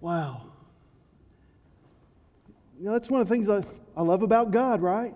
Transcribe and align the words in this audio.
Wow. 0.00 0.42
You 2.78 2.86
know, 2.86 2.92
that's 2.92 3.08
one 3.08 3.20
of 3.20 3.28
the 3.28 3.34
things 3.34 3.48
I, 3.48 3.62
I 3.96 4.02
love 4.02 4.22
about 4.22 4.50
God, 4.50 4.82
right? 4.82 5.14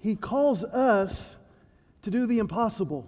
He 0.00 0.16
calls 0.16 0.64
us 0.64 1.36
to 2.02 2.10
do 2.10 2.26
the 2.26 2.38
impossible. 2.38 3.06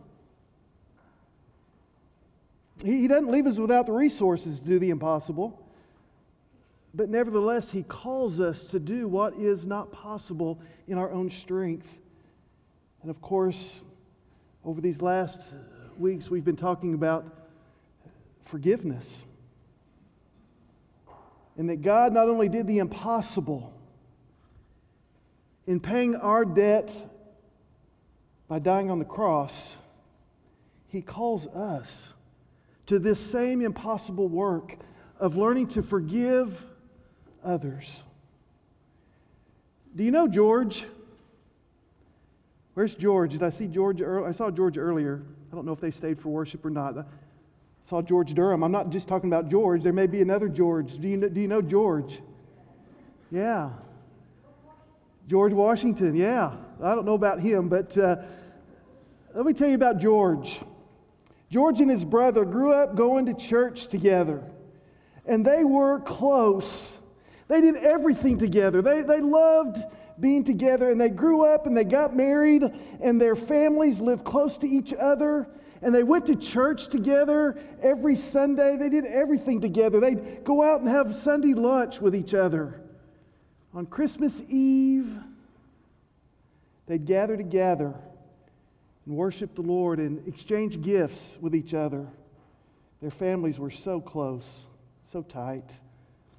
He, 2.85 3.01
he 3.01 3.09
doesn't 3.09 3.31
leave 3.31 3.47
us 3.47 3.57
without 3.59 3.87
the 3.87 3.93
resources 3.93 4.59
to 4.59 4.67
do 4.67 4.79
the 4.79 4.91
impossible, 4.91 5.67
but 6.93 7.09
nevertheless, 7.09 7.71
He 7.71 7.83
calls 7.85 8.41
us 8.41 8.67
to 8.67 8.79
do 8.79 9.07
what 9.09 9.35
is 9.35 9.67
not 9.67 9.93
possible 9.93 10.61
in 10.89 10.99
our 10.99 11.11
own 11.11 11.31
strength. 11.31 11.99
And 13.03 13.11
of 13.11 13.23
course, 13.23 13.81
over 14.65 14.81
these 14.81 15.01
last 15.01 15.41
weeks, 15.97 16.29
we've 16.29 16.45
been 16.45 16.57
talking 16.57 16.93
about 16.95 17.25
forgiveness. 18.45 19.25
And 21.61 21.69
that 21.69 21.83
God 21.83 22.15
not 22.15 22.31
only 22.31 22.49
did 22.49 22.67
the 22.67 22.79
impossible 22.79 23.71
in 25.67 25.79
paying 25.79 26.17
our 26.17 26.43
debt 26.43 26.91
by 28.49 28.59
dying 28.59 28.91
on 28.91 28.99
the 28.99 29.05
cross, 29.05 29.77
He 30.89 31.03
calls 31.03 31.47
us 31.49 32.15
to 32.87 32.99
this 32.99 33.21
same 33.21 33.61
impossible 33.61 34.27
work 34.27 34.79
of 35.19 35.37
learning 35.37 35.67
to 35.73 35.83
forgive 35.83 36.65
others. 37.45 38.05
Do 39.95 40.03
you 40.03 40.13
know 40.13 40.29
George? 40.29 40.87
Where's 42.73 42.95
George? 42.95 43.33
Did 43.33 43.43
I 43.43 43.51
see 43.51 43.67
George? 43.67 44.01
I 44.01 44.33
saw 44.33 44.51
George 44.51 44.79
earlier. 44.79 45.21
I 45.53 45.57
don't 45.57 45.67
know 45.67 45.75
if 45.75 45.81
they 45.81 45.91
stayed 45.91 46.23
for 46.23 46.31
worship 46.31 46.65
or 46.65 46.71
not. 46.71 47.07
Saw 47.85 48.03
George 48.03 48.35
Durham. 48.35 48.63
I'm 48.63 48.73
not 48.73 48.91
just 48.91 49.09
talking 49.09 49.29
about 49.29 49.51
George. 49.51 49.83
There 49.83 49.93
may 49.93 50.07
be 50.07 50.23
another 50.23 50.49
George. 50.49 50.99
Do 51.01 51.09
you 51.09 51.17
know, 51.17 51.29
do 51.29 51.41
you 51.41 51.49
know 51.49 51.63
George? 51.63 52.21
Yeah. 53.31 53.71
George 55.29 55.53
Washington. 55.53 56.15
Yeah. 56.15 56.53
I 56.83 56.95
don't 56.95 57.05
know 57.05 57.15
about 57.15 57.41
him, 57.41 57.69
but 57.69 57.97
uh, 57.97 58.17
let 59.35 59.45
me 59.45 59.53
tell 59.53 59.69
you 59.69 59.75
about 59.75 59.99
George. 59.99 60.61
George 61.51 61.81
and 61.81 61.91
his 61.91 62.05
brother 62.05 62.45
grew 62.45 62.73
up 62.73 62.95
going 62.95 63.27
to 63.27 63.35
church 63.35 63.89
together, 63.89 64.43
and 65.27 65.45
they 65.45 65.65
were 65.65 66.01
close. 66.01 66.99
They 67.49 67.61
did 67.61 67.77
everything 67.77 68.39
together. 68.39 68.83
They, 68.83 69.03
they 69.03 69.21
loved 69.21 69.83
being 70.21 70.45
together, 70.45 70.91
and 70.91 71.01
they 71.01 71.09
grew 71.09 71.45
up 71.45 71.67
and 71.67 71.77
they 71.77 71.85
got 71.85 72.15
married, 72.15 72.65
and 73.01 73.21
their 73.21 73.35
families 73.35 74.01
lived 74.01 74.25
close 74.25 74.59
to 74.59 74.69
each 74.69 74.93
other. 74.93 75.49
And 75.83 75.95
they 75.95 76.03
went 76.03 76.27
to 76.27 76.37
church 76.37 76.89
together 76.89 77.59
every 77.83 78.17
Sunday. 78.17 78.77
They 78.77 78.91
did 78.91 79.07
everything 79.07 79.61
together. 79.61 79.99
They'd 79.99 80.45
go 80.45 80.63
out 80.63 80.81
and 80.81 80.89
have 80.89 81.15
Sunday 81.15 81.55
lunch 81.55 82.01
with 82.01 82.15
each 82.15 82.35
other. 82.35 82.81
On 83.73 83.87
Christmas 83.87 84.43
Eve, 84.49 85.11
they'd 86.87 87.07
gather 87.07 87.37
together 87.37 87.95
and 89.07 89.17
worship 89.17 89.55
the 89.55 89.63
Lord 89.63 89.99
and 89.99 90.27
exchange 90.29 90.83
gifts 90.83 91.39
with 91.41 91.55
each 91.55 91.73
other. 91.73 92.07
Their 93.01 93.11
families 93.11 93.59
were 93.59 93.71
so 93.71 94.01
close, 94.01 94.67
so 95.11 95.23
tight. 95.23 95.73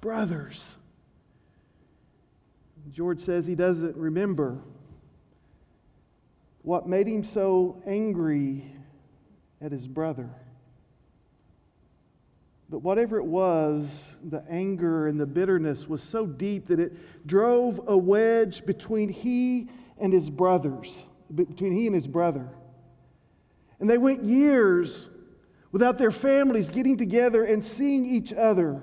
Brothers. 0.00 0.76
George 2.92 3.20
says 3.20 3.46
he 3.46 3.54
doesn't 3.54 3.96
remember 3.96 4.58
what 6.62 6.88
made 6.88 7.08
him 7.08 7.24
so 7.24 7.82
angry 7.86 8.64
at 9.62 9.72
his 9.72 9.86
brother. 9.86 10.28
But 12.68 12.78
whatever 12.78 13.18
it 13.18 13.24
was, 13.24 14.16
the 14.24 14.42
anger 14.48 15.06
and 15.06 15.20
the 15.20 15.26
bitterness 15.26 15.86
was 15.86 16.02
so 16.02 16.26
deep 16.26 16.68
that 16.68 16.80
it 16.80 17.26
drove 17.26 17.80
a 17.86 17.96
wedge 17.96 18.64
between 18.64 19.08
he 19.08 19.68
and 19.98 20.12
his 20.12 20.30
brothers, 20.30 21.02
between 21.34 21.72
he 21.72 21.86
and 21.86 21.94
his 21.94 22.06
brother. 22.06 22.48
And 23.78 23.88
they 23.90 23.98
went 23.98 24.24
years 24.24 25.10
without 25.70 25.98
their 25.98 26.10
families 26.10 26.70
getting 26.70 26.96
together 26.96 27.44
and 27.44 27.64
seeing 27.64 28.06
each 28.06 28.32
other. 28.32 28.82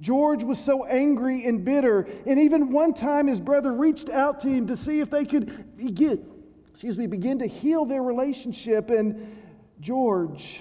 George 0.00 0.42
was 0.42 0.62
so 0.62 0.84
angry 0.84 1.46
and 1.46 1.64
bitter, 1.64 2.06
and 2.26 2.38
even 2.38 2.70
one 2.70 2.94
time 2.94 3.26
his 3.26 3.40
brother 3.40 3.72
reached 3.72 4.08
out 4.08 4.40
to 4.40 4.48
him 4.48 4.66
to 4.66 4.76
see 4.76 5.00
if 5.00 5.10
they 5.10 5.24
could 5.24 5.76
begin, 5.76 6.26
excuse 6.70 6.96
me, 6.96 7.06
begin 7.06 7.38
to 7.38 7.46
heal 7.46 7.84
their 7.84 8.02
relationship. 8.02 8.90
And 8.90 9.39
George, 9.80 10.60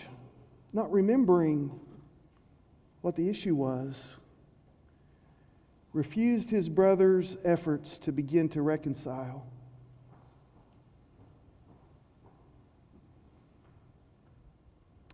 not 0.71 0.91
remembering 0.91 1.77
what 3.01 3.15
the 3.15 3.29
issue 3.29 3.55
was, 3.55 4.15
refused 5.93 6.49
his 6.49 6.69
brother's 6.69 7.35
efforts 7.43 7.97
to 7.97 8.11
begin 8.11 8.47
to 8.49 8.61
reconcile. 8.61 9.45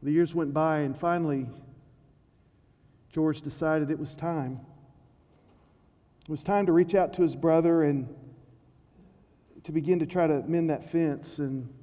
The 0.03 0.11
years 0.11 0.35
went 0.35 0.53
by, 0.53 0.79
and 0.79 0.95
finally, 0.95 1.47
George 3.11 3.41
decided 3.41 3.89
it 3.89 3.97
was 3.97 4.13
time. 4.13 4.59
It 6.21 6.29
was 6.29 6.44
time 6.44 6.65
to 6.65 6.73
reach 6.73 6.94
out 6.94 7.13
to 7.13 7.21
his 7.21 7.35
brother 7.35 7.83
and 7.83 8.13
to 9.63 9.71
begin 9.71 9.99
to 9.99 10.05
try 10.05 10.27
to 10.27 10.44
mend 10.44 10.69
that 10.69 10.91
fence. 10.91 11.39
And 11.39 11.73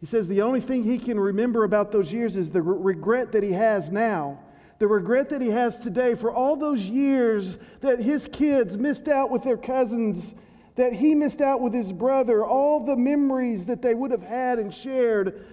he 0.00 0.06
says 0.06 0.28
the 0.28 0.42
only 0.42 0.60
thing 0.60 0.84
he 0.84 0.98
can 0.98 1.18
remember 1.18 1.64
about 1.64 1.90
those 1.90 2.12
years 2.12 2.36
is 2.36 2.50
the 2.50 2.62
regret 2.62 3.32
that 3.32 3.42
he 3.42 3.52
has 3.52 3.90
now. 3.90 4.38
The 4.78 4.86
regret 4.86 5.28
that 5.30 5.40
he 5.40 5.48
has 5.48 5.78
today 5.78 6.14
for 6.14 6.32
all 6.32 6.54
those 6.54 6.82
years 6.82 7.58
that 7.80 7.98
his 7.98 8.28
kids 8.32 8.78
missed 8.78 9.08
out 9.08 9.28
with 9.30 9.42
their 9.42 9.56
cousins, 9.56 10.34
that 10.76 10.92
he 10.92 11.16
missed 11.16 11.40
out 11.40 11.60
with 11.60 11.74
his 11.74 11.92
brother, 11.92 12.46
all 12.46 12.84
the 12.84 12.94
memories 12.94 13.66
that 13.66 13.82
they 13.82 13.92
would 13.92 14.12
have 14.12 14.22
had 14.22 14.60
and 14.60 14.72
shared, 14.72 15.44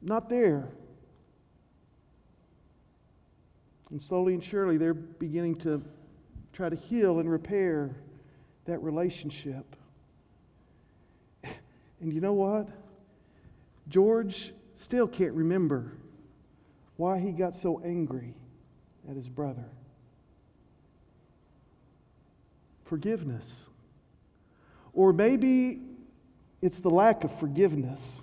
not 0.00 0.30
there. 0.30 0.66
And 3.90 4.00
slowly 4.00 4.32
and 4.32 4.42
surely, 4.42 4.78
they're 4.78 4.94
beginning 4.94 5.56
to 5.56 5.82
try 6.54 6.70
to 6.70 6.76
heal 6.76 7.18
and 7.20 7.30
repair 7.30 7.94
that 8.64 8.82
relationship. 8.82 9.76
And 12.00 12.12
you 12.12 12.20
know 12.20 12.34
what? 12.34 12.68
George 13.88 14.52
still 14.76 15.06
can't 15.06 15.32
remember 15.32 15.92
why 16.96 17.18
he 17.18 17.32
got 17.32 17.56
so 17.56 17.80
angry 17.84 18.34
at 19.08 19.16
his 19.16 19.28
brother. 19.28 19.64
Forgiveness. 22.84 23.66
Or 24.92 25.12
maybe 25.12 25.80
it's 26.62 26.78
the 26.78 26.90
lack 26.90 27.24
of 27.24 27.38
forgiveness 27.38 28.20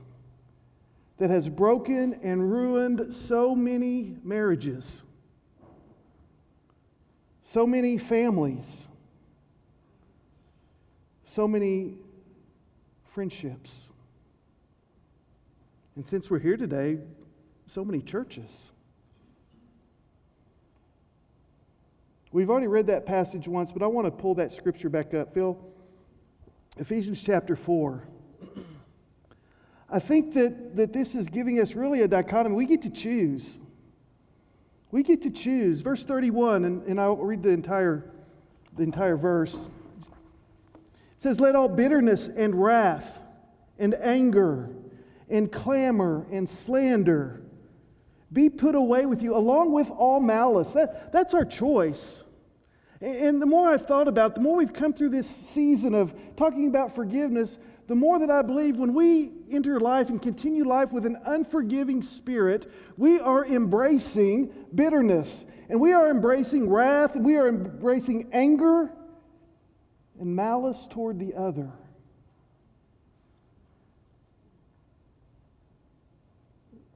that 1.18 1.30
has 1.30 1.50
broken 1.50 2.20
and 2.24 2.52
ruined 2.52 3.14
so 3.14 3.54
many 3.56 4.16
marriages 4.24 5.04
so 7.52 7.68
many 7.68 7.98
families, 7.98 8.88
so 11.26 11.50
many 11.50 11.96
friendships. 13.14 13.70
And 15.96 16.06
since 16.08 16.30
we're 16.30 16.40
here 16.40 16.58
today, 16.58 17.00
so 17.68 17.84
many 17.84 18.02
churches. 18.02 18.68
We've 22.32 22.50
already 22.50 22.68
read 22.68 22.88
that 22.88 23.06
passage 23.06 23.48
once, 23.48 23.72
but 23.72 23.84
I 23.84 23.88
want 23.88 24.08
to 24.08 24.12
pull 24.12 24.36
that 24.36 24.54
scripture 24.54 24.90
back 24.90 25.14
up. 25.14 25.34
Phil, 25.34 25.58
Ephesians 26.78 27.22
chapter 27.22 27.58
4. 27.58 28.08
I 29.90 30.00
think 30.00 30.34
that, 30.36 30.78
that 30.78 30.94
this 30.94 31.16
is 31.16 31.28
giving 31.28 31.60
us 31.60 31.76
really 31.76 32.02
a 32.02 32.08
dichotomy. 32.08 32.56
We 32.56 32.66
get 32.66 32.82
to 32.84 32.90
choose. 32.90 33.60
We 34.92 35.04
get 35.04 35.22
to 35.24 35.30
choose. 35.30 35.82
Verse 35.82 36.06
31, 36.06 36.64
and, 36.64 36.84
and 36.88 37.02
I'll 37.02 37.18
read 37.18 37.44
the 37.44 37.50
entire, 37.50 38.10
the 38.78 38.84
entire 38.84 39.18
verse. 39.18 39.56
It 39.56 39.60
says, 41.20 41.42
Let 41.42 41.56
all 41.58 41.68
bitterness 41.68 42.30
and 42.34 42.56
wrath 42.56 43.20
and 43.78 43.94
anger 43.96 44.70
and 45.32 45.52
clamor 45.52 46.28
and 46.32 46.48
slander 46.48 47.42
be 48.34 48.50
put 48.50 48.76
away 48.76 49.06
with 49.06 49.22
you, 49.22 49.36
along 49.36 49.72
with 49.72 49.90
all 49.90 50.20
malice. 50.20 50.72
That, 50.72 51.12
that's 51.12 51.34
our 51.34 51.46
choice. 51.46 52.24
And 53.02 53.42
the 53.42 53.46
more 53.46 53.70
I've 53.70 53.88
thought 53.88 54.08
about 54.08 54.32
it, 54.32 54.36
the 54.36 54.42
more 54.42 54.58
we've 54.58 54.72
come 54.72 54.94
through 54.94 55.10
this 55.10 55.28
season 55.28 55.96
of 55.96 56.14
talking 56.38 56.68
about 56.68 56.94
forgiveness, 56.96 57.58
the 57.88 57.96
more 57.96 58.20
that 58.20 58.30
I 58.30 58.42
believe 58.42 58.78
when 58.78 58.94
we 58.94 59.32
enter 59.50 59.80
life 59.80 60.10
and 60.10 60.22
continue 60.22 60.64
life 60.64 60.92
with 60.92 61.06
an 61.06 61.18
unforgiving 61.26 62.02
spirit, 62.04 62.72
we 62.98 63.20
are 63.20 63.46
embracing 63.46 64.54
bitterness 64.76 65.46
and 65.68 65.80
we 65.80 65.94
are 65.94 66.10
embracing 66.10 66.70
wrath 66.70 67.16
and 67.16 67.26
we 67.26 67.38
are 67.38 67.48
embracing 67.48 68.30
anger 68.32 68.92
and 70.20 70.36
malice 70.36 70.88
toward 70.90 71.18
the 71.18 71.34
other. 71.34 71.72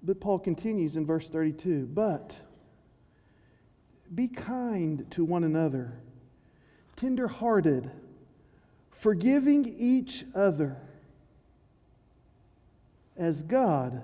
But 0.05 0.19
Paul 0.19 0.37
continues 0.37 0.95
in 0.95 1.05
verse 1.05 1.27
32 1.27 1.89
But 1.91 2.35
Be 4.13 4.27
kind 4.27 5.09
to 5.11 5.25
one 5.25 5.43
another, 5.43 5.93
tender 6.95 7.27
hearted, 7.27 7.89
forgiving 8.91 9.75
each 9.79 10.23
other, 10.35 10.77
as 13.17 13.41
God 13.41 14.03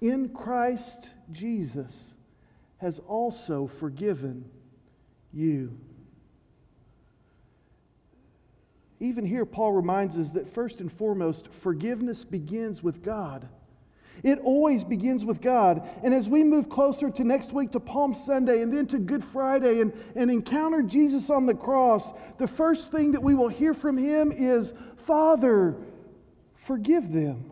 in 0.00 0.30
Christ 0.30 1.10
Jesus 1.30 2.04
has 2.78 2.98
also 3.06 3.66
forgiven 3.66 4.44
you. 5.32 5.78
Even 8.98 9.26
here, 9.26 9.44
Paul 9.44 9.72
reminds 9.72 10.16
us 10.16 10.30
that 10.30 10.52
first 10.52 10.80
and 10.80 10.90
foremost, 10.90 11.48
forgiveness 11.52 12.24
begins 12.24 12.82
with 12.82 13.02
God. 13.02 13.48
It 14.22 14.38
always 14.40 14.84
begins 14.84 15.24
with 15.24 15.40
God. 15.40 15.88
And 16.02 16.14
as 16.14 16.28
we 16.28 16.42
move 16.42 16.68
closer 16.68 17.10
to 17.10 17.24
next 17.24 17.52
week 17.52 17.72
to 17.72 17.80
Palm 17.80 18.14
Sunday 18.14 18.62
and 18.62 18.72
then 18.72 18.86
to 18.88 18.98
Good 18.98 19.24
Friday 19.24 19.80
and, 19.80 19.92
and 20.14 20.30
encounter 20.30 20.82
Jesus 20.82 21.30
on 21.30 21.46
the 21.46 21.54
cross, 21.54 22.12
the 22.38 22.48
first 22.48 22.90
thing 22.90 23.12
that 23.12 23.22
we 23.22 23.34
will 23.34 23.48
hear 23.48 23.74
from 23.74 23.96
him 23.96 24.32
is, 24.32 24.72
Father, 25.06 25.76
forgive 26.66 27.12
them. 27.12 27.50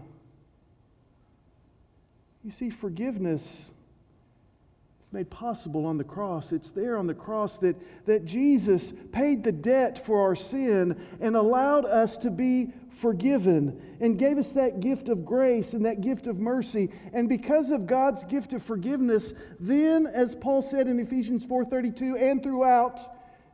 You 2.44 2.50
see, 2.50 2.69
forgiveness 2.69 3.43
is 3.43 5.12
made 5.12 5.31
possible 5.31 5.87
on 5.87 5.96
the 5.96 6.05
cross. 6.05 6.52
It's 6.52 6.70
there 6.70 6.99
on 6.99 7.06
the 7.06 7.14
cross 7.14 7.56
that, 7.58 7.76
that 8.06 8.26
Jesus 8.26 8.93
paid 9.12 9.43
the 9.43 9.52
debt 9.52 10.05
for 10.05 10.20
our 10.20 10.37
sin 10.37 11.00
and 11.20 11.37
allowed 11.37 11.87
us 11.87 12.19
to 12.19 12.31
be 12.31 12.72
forgiven 12.96 13.81
and 14.00 14.19
gave 14.19 14.38
us 14.38 14.52
that 14.52 14.81
gift 14.81 15.08
of 15.08 15.25
grace 15.25 15.73
and 15.73 15.85
that 15.85 16.00
gift 16.00 16.26
of 16.26 16.38
mercy. 16.38 16.91
And 17.12 17.29
because 17.29 17.70
of 17.70 17.87
God's 17.87 18.25
gift 18.25 18.52
of 18.52 18.62
forgiveness, 18.62 19.32
then 19.61 20.06
as 20.06 20.35
Paul 20.35 20.62
said 20.62 20.88
in 20.88 20.99
Ephesians 20.99 21.44
4:32 21.44 22.17
and 22.17 22.43
throughout 22.43 23.00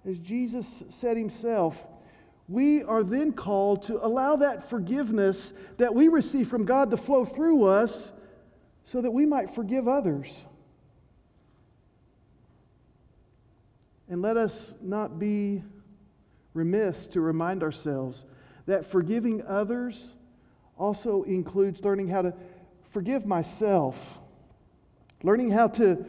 as 0.05 0.19
Jesus 0.19 0.83
said 0.89 1.17
himself, 1.17 1.77
we 2.49 2.83
are 2.83 3.03
then 3.03 3.33
called 3.33 3.83
to 3.83 4.05
allow 4.05 4.37
that 4.37 4.69
forgiveness 4.69 5.53
that 5.77 5.95
we 5.95 6.09
receive 6.09 6.49
from 6.49 6.65
God 6.65 6.91
to 6.91 6.97
flow 6.97 7.25
through 7.25 7.65
us 7.65 8.11
so 8.85 9.01
that 9.01 9.11
we 9.11 9.27
might 9.27 9.55
forgive 9.55 9.87
others. 9.87 10.27
And 14.09 14.21
let 14.21 14.37
us 14.37 14.75
not 14.81 15.21
be 15.21 15.63
remiss 16.55 17.07
to 17.09 17.21
remind 17.21 17.63
ourselves 17.63 18.25
that 18.71 18.87
forgiving 18.87 19.43
others 19.47 20.15
also 20.79 21.23
includes 21.25 21.83
learning 21.83 22.09
how 22.09 22.23
to 22.23 22.35
forgive 22.91 23.27
myself, 23.27 24.19
learning 25.23 25.51
how 25.51 25.69
to 25.69 26.05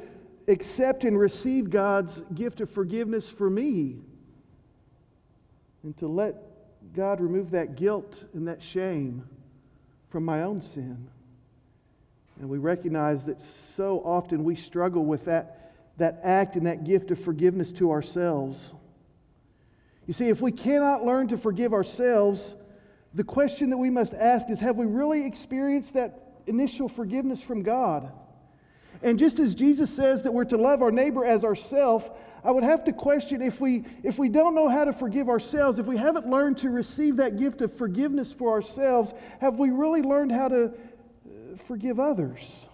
accept 0.48 1.04
and 1.04 1.20
receive 1.20 1.70
God's 1.70 2.22
gift 2.34 2.62
of 2.62 2.70
forgiveness 2.70 3.30
for 3.30 3.50
me, 3.50 3.98
and 5.84 5.96
to 5.98 6.08
let 6.08 6.36
God 6.94 7.20
remove 7.22 7.52
that 7.52 7.76
guilt 7.76 8.24
and 8.34 8.48
that 8.48 8.62
shame 8.62 9.28
from 10.10 10.26
my 10.26 10.44
own 10.44 10.62
sin. 10.62 11.08
And 12.40 12.50
we 12.50 12.58
recognize 12.58 13.26
that 13.26 13.42
so 13.76 14.02
often 14.06 14.44
we 14.44 14.56
struggle 14.56 15.06
with 15.06 15.26
that 15.26 15.58
that 15.98 16.20
act 16.24 16.56
and 16.56 16.66
that 16.66 16.84
gift 16.84 17.12
of 17.12 17.20
forgiveness 17.20 17.72
to 17.74 17.92
ourselves. 17.92 18.72
You 20.08 20.14
see, 20.14 20.30
if 20.30 20.42
we 20.42 20.52
cannot 20.52 21.06
learn 21.06 21.28
to 21.30 21.38
forgive 21.38 21.74
ourselves, 21.74 22.56
the 23.14 23.24
question 23.24 23.70
that 23.70 23.78
we 23.78 23.90
must 23.90 24.14
ask 24.14 24.50
is 24.50 24.60
have 24.60 24.78
we 24.78 24.86
really 24.86 25.26
experienced 25.26 25.94
that 25.94 26.34
initial 26.48 26.90
forgiveness 26.90 27.42
from 27.42 27.64
God? 27.64 28.12
And 29.04 29.18
just 29.18 29.40
as 29.40 29.56
Jesus 29.56 29.94
says 29.94 30.24
that 30.24 30.34
we're 30.34 30.46
to 30.46 30.58
love 30.58 30.82
our 30.82 30.92
neighbor 30.92 31.26
as 31.26 31.44
ourselves, 31.44 32.06
I 32.44 32.52
would 32.52 32.64
have 32.64 32.84
to 32.86 32.94
question 32.94 33.42
if 33.42 33.60
we, 33.60 33.86
if 34.04 34.18
we 34.18 34.30
don't 34.30 34.56
know 34.56 34.68
how 34.68 34.86
to 34.86 34.94
forgive 34.94 35.30
ourselves, 35.30 35.80
if 35.80 35.86
we 35.86 35.98
haven't 35.98 36.28
learned 36.28 36.58
to 36.60 36.70
receive 36.70 37.18
that 37.18 37.38
gift 37.38 37.62
of 37.62 37.76
forgiveness 37.78 38.34
for 38.34 38.52
ourselves, 38.52 39.14
have 39.40 39.60
we 39.60 39.70
really 39.70 40.02
learned 40.02 40.32
how 40.32 40.48
to 40.48 40.66
uh, 40.66 40.70
forgive 41.68 42.00
others? 42.00 42.66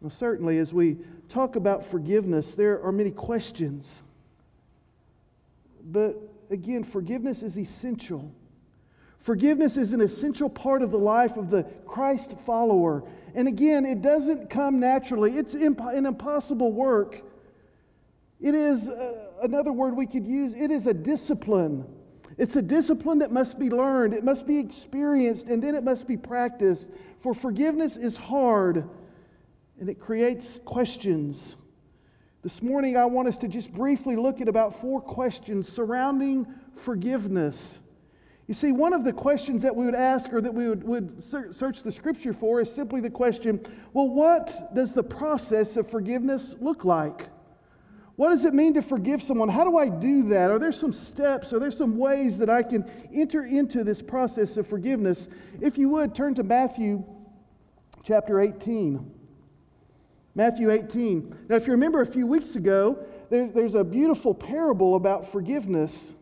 Well, 0.00 0.10
certainly, 0.10 0.58
as 0.58 0.72
we 0.72 0.98
talk 1.28 1.56
about 1.56 1.86
forgiveness, 1.86 2.54
there 2.54 2.82
are 2.82 2.92
many 2.92 3.10
questions. 3.10 4.02
But 5.86 6.20
again, 6.50 6.84
forgiveness 6.84 7.42
is 7.42 7.56
essential. 7.56 8.32
Forgiveness 9.20 9.76
is 9.76 9.92
an 9.92 10.00
essential 10.00 10.48
part 10.48 10.82
of 10.82 10.90
the 10.90 10.98
life 10.98 11.36
of 11.36 11.50
the 11.50 11.64
Christ 11.86 12.34
follower. 12.44 13.02
And 13.34 13.48
again, 13.48 13.84
it 13.84 14.02
doesn't 14.02 14.50
come 14.50 14.78
naturally, 14.80 15.36
it's 15.36 15.54
an 15.54 16.06
impossible 16.06 16.72
work. 16.72 17.22
It 18.40 18.54
is, 18.54 18.88
uh, 18.88 19.30
another 19.42 19.72
word 19.72 19.96
we 19.96 20.06
could 20.06 20.26
use, 20.26 20.54
it 20.54 20.70
is 20.70 20.86
a 20.86 20.94
discipline. 20.94 21.84
It's 22.38 22.56
a 22.56 22.62
discipline 22.62 23.18
that 23.20 23.32
must 23.32 23.58
be 23.58 23.70
learned, 23.70 24.12
it 24.12 24.22
must 24.22 24.46
be 24.46 24.58
experienced, 24.58 25.48
and 25.48 25.62
then 25.62 25.74
it 25.74 25.84
must 25.84 26.06
be 26.06 26.16
practiced. 26.16 26.86
For 27.20 27.34
forgiveness 27.34 27.96
is 27.96 28.16
hard 28.16 28.88
and 29.80 29.88
it 29.88 29.98
creates 30.00 30.60
questions. 30.64 31.56
This 32.46 32.62
morning, 32.62 32.96
I 32.96 33.06
want 33.06 33.26
us 33.26 33.36
to 33.38 33.48
just 33.48 33.72
briefly 33.72 34.14
look 34.14 34.40
at 34.40 34.46
about 34.46 34.80
four 34.80 35.00
questions 35.00 35.68
surrounding 35.68 36.46
forgiveness. 36.84 37.80
You 38.46 38.54
see, 38.54 38.70
one 38.70 38.92
of 38.92 39.02
the 39.02 39.12
questions 39.12 39.62
that 39.62 39.74
we 39.74 39.84
would 39.84 39.96
ask 39.96 40.32
or 40.32 40.40
that 40.40 40.54
we 40.54 40.68
would, 40.68 40.84
would 40.84 41.24
search 41.24 41.82
the 41.82 41.90
scripture 41.90 42.32
for 42.32 42.60
is 42.60 42.72
simply 42.72 43.00
the 43.00 43.10
question 43.10 43.60
well, 43.92 44.08
what 44.08 44.72
does 44.76 44.92
the 44.92 45.02
process 45.02 45.76
of 45.76 45.90
forgiveness 45.90 46.54
look 46.60 46.84
like? 46.84 47.26
What 48.14 48.30
does 48.30 48.44
it 48.44 48.54
mean 48.54 48.74
to 48.74 48.82
forgive 48.82 49.24
someone? 49.24 49.48
How 49.48 49.64
do 49.64 49.76
I 49.76 49.88
do 49.88 50.28
that? 50.28 50.48
Are 50.52 50.60
there 50.60 50.70
some 50.70 50.92
steps? 50.92 51.52
Are 51.52 51.58
there 51.58 51.72
some 51.72 51.98
ways 51.98 52.38
that 52.38 52.48
I 52.48 52.62
can 52.62 52.88
enter 53.12 53.44
into 53.44 53.82
this 53.82 54.00
process 54.00 54.56
of 54.56 54.68
forgiveness? 54.68 55.26
If 55.60 55.76
you 55.78 55.88
would, 55.88 56.14
turn 56.14 56.36
to 56.36 56.44
Matthew 56.44 57.02
chapter 58.04 58.40
18. 58.40 59.15
Matthew 60.36 60.70
18. 60.70 61.46
Now, 61.48 61.56
if 61.56 61.66
you 61.66 61.72
remember 61.72 62.02
a 62.02 62.06
few 62.06 62.26
weeks 62.26 62.56
ago, 62.56 62.98
there, 63.30 63.48
there's 63.48 63.74
a 63.74 63.82
beautiful 63.82 64.34
parable 64.34 64.94
about 64.94 65.32
forgiveness 65.32 66.12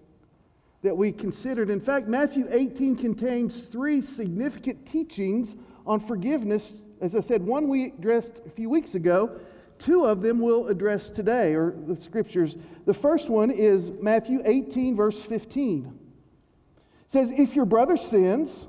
that 0.83 0.97
we 0.97 1.11
considered. 1.11 1.69
In 1.69 1.81
fact, 1.81 2.07
Matthew 2.07 2.47
18 2.49 2.95
contains 2.95 3.63
three 3.63 4.01
significant 4.01 4.87
teachings 4.87 5.57
on 5.85 5.99
forgiveness. 5.99 6.75
As 7.01 7.17
I 7.17 7.21
said, 7.21 7.45
one 7.45 7.69
we 7.69 7.87
addressed 7.87 8.41
a 8.47 8.51
few 8.51 8.71
weeks 8.71 8.95
ago. 8.95 9.41
Two 9.81 10.07
of 10.07 10.23
them 10.23 10.39
we'll 10.39 10.69
address 10.69 11.11
today, 11.11 11.53
or 11.55 11.75
the 11.89 11.97
scriptures. 11.97 12.57
The 12.87 12.95
first 12.95 13.29
one 13.29 13.51
is 13.51 13.91
Matthew 14.01 14.43
18, 14.45 14.95
verse 14.95 15.25
15. 15.25 15.87
It 15.87 15.93
says, 17.09 17.33
If 17.33 17.57
your 17.57 17.65
brother 17.65 17.97
sins, 17.97 18.69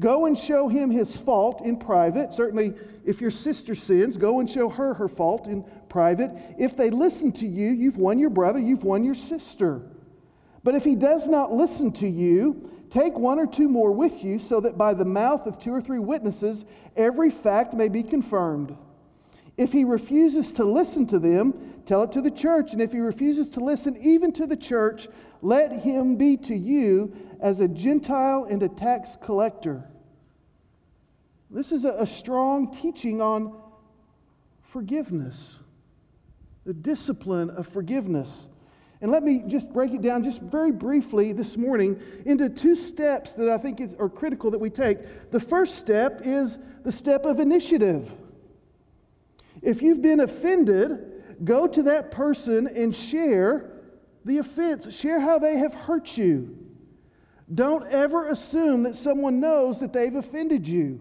Go 0.00 0.26
and 0.26 0.36
show 0.36 0.68
him 0.68 0.90
his 0.90 1.16
fault 1.16 1.62
in 1.62 1.76
private. 1.76 2.34
Certainly, 2.34 2.74
if 3.04 3.20
your 3.20 3.30
sister 3.30 3.74
sins, 3.74 4.16
go 4.16 4.40
and 4.40 4.50
show 4.50 4.68
her 4.68 4.94
her 4.94 5.08
fault 5.08 5.46
in 5.46 5.64
private. 5.88 6.32
If 6.58 6.76
they 6.76 6.90
listen 6.90 7.30
to 7.32 7.46
you, 7.46 7.70
you've 7.70 7.98
won 7.98 8.18
your 8.18 8.30
brother, 8.30 8.58
you've 8.58 8.82
won 8.82 9.04
your 9.04 9.14
sister. 9.14 9.82
But 10.64 10.74
if 10.74 10.84
he 10.84 10.96
does 10.96 11.28
not 11.28 11.52
listen 11.52 11.92
to 11.92 12.08
you, 12.08 12.70
take 12.90 13.16
one 13.16 13.38
or 13.38 13.46
two 13.46 13.68
more 13.68 13.92
with 13.92 14.24
you, 14.24 14.38
so 14.40 14.60
that 14.60 14.76
by 14.76 14.94
the 14.94 15.04
mouth 15.04 15.46
of 15.46 15.60
two 15.60 15.72
or 15.72 15.80
three 15.80 16.00
witnesses 16.00 16.64
every 16.96 17.30
fact 17.30 17.74
may 17.74 17.88
be 17.88 18.02
confirmed. 18.02 18.76
If 19.56 19.72
he 19.72 19.84
refuses 19.84 20.50
to 20.52 20.64
listen 20.64 21.06
to 21.08 21.20
them, 21.20 21.54
tell 21.86 22.02
it 22.02 22.10
to 22.12 22.20
the 22.20 22.30
church. 22.30 22.72
And 22.72 22.82
if 22.82 22.90
he 22.90 22.98
refuses 22.98 23.48
to 23.50 23.60
listen 23.60 23.96
even 24.00 24.32
to 24.32 24.46
the 24.46 24.56
church, 24.56 25.06
let 25.44 25.72
him 25.72 26.16
be 26.16 26.38
to 26.38 26.56
you 26.56 27.14
as 27.38 27.60
a 27.60 27.68
Gentile 27.68 28.46
and 28.48 28.62
a 28.62 28.68
tax 28.68 29.18
collector. 29.22 29.84
This 31.50 31.70
is 31.70 31.84
a, 31.84 31.90
a 31.90 32.06
strong 32.06 32.72
teaching 32.72 33.20
on 33.20 33.54
forgiveness, 34.62 35.58
the 36.64 36.72
discipline 36.72 37.50
of 37.50 37.68
forgiveness. 37.68 38.48
And 39.02 39.12
let 39.12 39.22
me 39.22 39.44
just 39.46 39.70
break 39.70 39.92
it 39.92 40.00
down 40.00 40.24
just 40.24 40.40
very 40.40 40.72
briefly 40.72 41.34
this 41.34 41.58
morning 41.58 42.00
into 42.24 42.48
two 42.48 42.74
steps 42.74 43.34
that 43.34 43.50
I 43.50 43.58
think 43.58 43.82
is, 43.82 43.94
are 43.98 44.08
critical 44.08 44.50
that 44.50 44.58
we 44.58 44.70
take. 44.70 45.30
The 45.30 45.40
first 45.40 45.74
step 45.74 46.22
is 46.24 46.56
the 46.84 46.92
step 46.92 47.26
of 47.26 47.38
initiative. 47.38 48.10
If 49.60 49.82
you've 49.82 50.00
been 50.00 50.20
offended, 50.20 51.44
go 51.44 51.66
to 51.66 51.82
that 51.82 52.10
person 52.10 52.66
and 52.66 52.96
share 52.96 53.73
the 54.24 54.38
offense, 54.38 54.94
share 54.94 55.20
how 55.20 55.38
they 55.38 55.56
have 55.58 55.74
hurt 55.74 56.16
you. 56.16 56.58
Don't 57.52 57.86
ever 57.88 58.28
assume 58.28 58.84
that 58.84 58.96
someone 58.96 59.40
knows 59.40 59.80
that 59.80 59.92
they've 59.92 60.14
offended 60.14 60.66
you. 60.66 61.00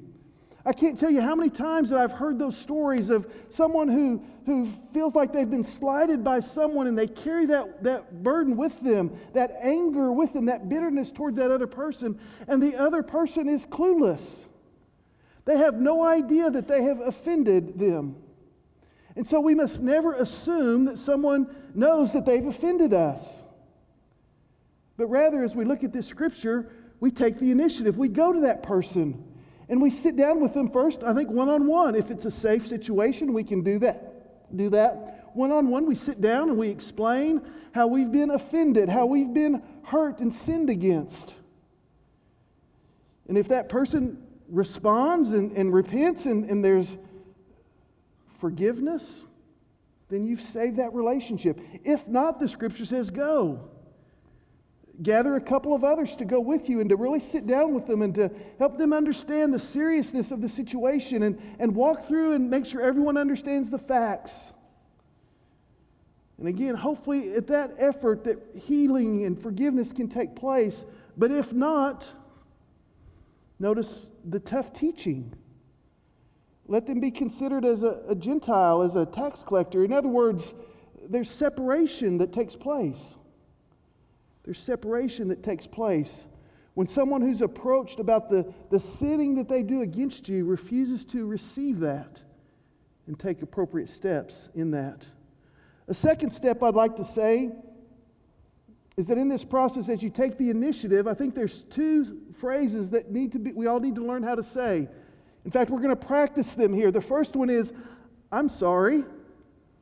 I 0.65 0.71
can't 0.71 0.97
tell 0.97 1.11
you 1.11 1.21
how 1.21 1.35
many 1.35 1.49
times 1.49 1.89
that 1.89 1.99
I've 1.99 2.13
heard 2.13 2.39
those 2.39 2.57
stories 2.57 3.09
of 3.09 3.27
someone 3.49 3.89
who, 3.89 4.23
who 4.45 4.69
feels 4.93 5.13
like 5.13 5.33
they've 5.33 5.49
been 5.49 5.63
slighted 5.63 6.23
by 6.23 6.39
someone 6.39 6.87
and 6.87 6.97
they 6.97 7.07
carry 7.07 7.45
that, 7.47 7.83
that 7.83 8.23
burden 8.23 8.55
with 8.55 8.79
them, 8.81 9.17
that 9.33 9.57
anger 9.61 10.13
with 10.13 10.31
them, 10.31 10.45
that 10.45 10.69
bitterness 10.69 11.11
toward 11.11 11.35
that 11.35 11.51
other 11.51 11.67
person, 11.67 12.17
and 12.47 12.63
the 12.63 12.77
other 12.77 13.03
person 13.03 13.49
is 13.49 13.65
clueless. 13.65 14.43
They 15.45 15.57
have 15.57 15.75
no 15.75 16.01
idea 16.01 16.49
that 16.49 16.69
they 16.69 16.83
have 16.83 17.01
offended 17.01 17.77
them. 17.77 18.15
And 19.15 19.27
so 19.27 19.39
we 19.39 19.53
must 19.53 19.81
never 19.81 20.13
assume 20.13 20.85
that 20.85 20.97
someone 20.97 21.55
knows 21.75 22.13
that 22.13 22.25
they've 22.25 22.45
offended 22.45 22.93
us. 22.93 23.43
But 24.97 25.07
rather, 25.07 25.43
as 25.43 25.55
we 25.55 25.65
look 25.65 25.83
at 25.83 25.93
this 25.93 26.07
scripture, 26.07 26.71
we 26.99 27.11
take 27.11 27.39
the 27.39 27.51
initiative. 27.51 27.97
We 27.97 28.07
go 28.07 28.33
to 28.33 28.41
that 28.41 28.63
person 28.63 29.23
and 29.69 29.81
we 29.81 29.89
sit 29.89 30.15
down 30.15 30.41
with 30.41 30.53
them 30.53 30.69
first, 30.69 31.03
I 31.03 31.13
think 31.13 31.29
one 31.29 31.49
on 31.49 31.67
one. 31.67 31.95
If 31.95 32.11
it's 32.11 32.25
a 32.25 32.31
safe 32.31 32.67
situation, 32.67 33.33
we 33.33 33.43
can 33.43 33.63
do 33.63 33.79
that. 33.79 34.55
Do 34.55 34.69
that. 34.71 35.29
One 35.33 35.51
on 35.51 35.69
one, 35.69 35.85
we 35.87 35.95
sit 35.95 36.21
down 36.21 36.49
and 36.49 36.57
we 36.57 36.69
explain 36.69 37.41
how 37.73 37.87
we've 37.87 38.11
been 38.11 38.31
offended, 38.31 38.87
how 38.87 39.05
we've 39.05 39.33
been 39.33 39.63
hurt 39.83 40.19
and 40.19 40.33
sinned 40.33 40.69
against. 40.69 41.33
And 43.27 43.37
if 43.37 43.47
that 43.47 43.67
person 43.67 44.21
responds 44.47 45.31
and, 45.31 45.51
and 45.53 45.73
repents 45.73 46.25
and, 46.25 46.45
and 46.49 46.63
there's 46.63 46.97
forgiveness, 48.43 49.23
then 50.09 50.25
you've 50.25 50.41
saved 50.41 50.75
that 50.75 50.93
relationship. 50.93 51.61
If 51.85 52.05
not, 52.09 52.41
the 52.41 52.49
scripture 52.49 52.83
says 52.83 53.09
go. 53.09 53.69
Gather 55.01 55.37
a 55.37 55.41
couple 55.41 55.73
of 55.73 55.85
others 55.85 56.17
to 56.17 56.25
go 56.25 56.41
with 56.41 56.67
you 56.67 56.81
and 56.81 56.89
to 56.89 56.97
really 56.97 57.21
sit 57.21 57.47
down 57.47 57.73
with 57.73 57.87
them 57.87 58.01
and 58.01 58.13
to 58.15 58.29
help 58.59 58.77
them 58.77 58.91
understand 58.91 59.53
the 59.53 59.59
seriousness 59.59 60.31
of 60.31 60.41
the 60.41 60.49
situation 60.49 61.23
and, 61.23 61.41
and 61.57 61.73
walk 61.73 62.05
through 62.05 62.33
and 62.33 62.49
make 62.49 62.65
sure 62.65 62.81
everyone 62.81 63.15
understands 63.15 63.69
the 63.69 63.79
facts. 63.79 64.51
And 66.37 66.49
again, 66.49 66.75
hopefully, 66.75 67.35
at 67.35 67.47
that 67.47 67.75
effort, 67.79 68.25
that 68.25 68.39
healing 68.55 69.23
and 69.23 69.41
forgiveness 69.41 69.93
can 69.93 70.09
take 70.09 70.35
place. 70.35 70.83
But 71.15 71.31
if 71.31 71.53
not, 71.53 72.05
notice 73.57 74.07
the 74.25 74.41
tough 74.41 74.73
teaching. 74.73 75.33
Let 76.67 76.85
them 76.87 76.99
be 76.99 77.11
considered 77.11 77.65
as 77.65 77.83
a, 77.83 78.01
a 78.07 78.15
Gentile, 78.15 78.81
as 78.81 78.95
a 78.95 79.05
tax 79.05 79.43
collector. 79.43 79.83
In 79.83 79.91
other 79.91 80.07
words, 80.07 80.53
there's 81.09 81.29
separation 81.29 82.17
that 82.19 82.31
takes 82.31 82.55
place. 82.55 83.15
There's 84.43 84.59
separation 84.59 85.27
that 85.29 85.43
takes 85.43 85.67
place. 85.67 86.23
When 86.73 86.87
someone 86.87 87.21
who's 87.21 87.41
approached 87.41 87.99
about 87.99 88.29
the, 88.29 88.51
the 88.71 88.79
sinning 88.79 89.35
that 89.35 89.47
they 89.47 89.61
do 89.61 89.81
against 89.81 90.27
you 90.27 90.45
refuses 90.45 91.05
to 91.05 91.25
receive 91.25 91.79
that 91.81 92.21
and 93.07 93.19
take 93.19 93.41
appropriate 93.41 93.89
steps 93.89 94.49
in 94.55 94.71
that. 94.71 95.05
A 95.87 95.93
second 95.93 96.31
step 96.31 96.63
I'd 96.63 96.75
like 96.75 96.95
to 96.95 97.03
say 97.03 97.51
is 98.95 99.07
that 99.07 99.17
in 99.17 99.27
this 99.27 99.43
process, 99.43 99.89
as 99.89 100.01
you 100.01 100.09
take 100.09 100.37
the 100.37 100.49
initiative, 100.49 101.07
I 101.07 101.13
think 101.13 101.35
there's 101.35 101.63
two 101.63 102.21
phrases 102.39 102.89
that 102.91 103.11
need 103.11 103.31
to 103.33 103.39
be, 103.39 103.51
we 103.51 103.67
all 103.67 103.79
need 103.79 103.95
to 103.95 104.05
learn 104.05 104.23
how 104.23 104.35
to 104.35 104.43
say. 104.43 104.87
In 105.45 105.51
fact, 105.51 105.69
we're 105.69 105.79
going 105.79 105.89
to 105.89 105.95
practice 105.95 106.53
them 106.53 106.73
here. 106.73 106.91
The 106.91 107.01
first 107.01 107.35
one 107.35 107.49
is, 107.49 107.73
I'm 108.31 108.49
sorry. 108.49 109.03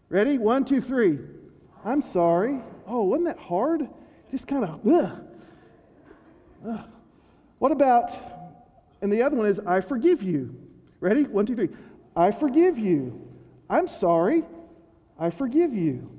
Ready? 0.10 0.38
One, 0.38 0.66
two, 0.66 0.82
three. 0.82 1.20
I'm 1.86 2.02
sorry. 2.02 2.60
Oh, 2.88 3.04
wasn't 3.04 3.28
that 3.28 3.40
hard? 3.40 3.88
Just 4.32 4.48
kind 4.48 4.64
of, 4.64 4.88
ugh. 4.88 5.24
ugh. 6.68 6.86
What 7.60 7.72
about, 7.72 8.12
and 9.02 9.12
the 9.12 9.22
other 9.22 9.36
one 9.36 9.46
is, 9.46 9.60
I 9.60 9.82
forgive 9.82 10.24
you. 10.24 10.56
Ready? 11.00 11.24
One, 11.24 11.46
two, 11.46 11.56
three. 11.56 11.70
I 12.16 12.32
forgive 12.32 12.78
you. 12.78 13.28
I'm 13.70 13.88
sorry. 13.88 14.44
I 15.20 15.30
forgive 15.30 15.74
you. 15.74 16.10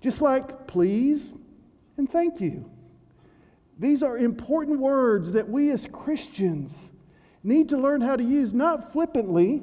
Just 0.00 0.20
like 0.20 0.66
please 0.66 1.32
and 1.96 2.10
thank 2.10 2.40
you. 2.40 2.70
These 3.78 4.02
are 4.02 4.18
important 4.18 4.78
words 4.78 5.32
that 5.32 5.48
we 5.48 5.70
as 5.70 5.86
Christians 5.90 6.90
need 7.44 7.68
to 7.68 7.76
learn 7.76 8.00
how 8.00 8.16
to 8.16 8.24
use, 8.24 8.52
not 8.52 8.92
flippantly, 8.92 9.62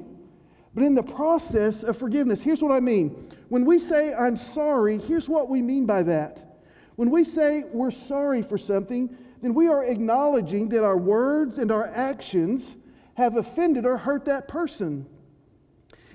but 0.74 0.84
in 0.84 0.94
the 0.94 1.02
process 1.02 1.82
of 1.82 1.98
forgiveness. 1.98 2.40
Here's 2.40 2.62
what 2.62 2.72
I 2.72 2.80
mean. 2.80 3.28
When 3.48 3.66
we 3.66 3.78
say, 3.78 4.14
I'm 4.14 4.36
sorry, 4.36 4.98
here's 4.98 5.28
what 5.28 5.50
we 5.50 5.60
mean 5.60 5.84
by 5.84 6.02
that. 6.04 6.60
When 6.96 7.10
we 7.10 7.24
say 7.24 7.64
we're 7.72 7.90
sorry 7.90 8.42
for 8.42 8.56
something, 8.56 9.14
then 9.42 9.54
we 9.54 9.68
are 9.68 9.84
acknowledging 9.84 10.68
that 10.70 10.84
our 10.84 10.96
words 10.96 11.58
and 11.58 11.70
our 11.70 11.86
actions 11.88 12.76
have 13.14 13.36
offended 13.36 13.84
or 13.84 13.98
hurt 13.98 14.24
that 14.26 14.48
person. 14.48 15.06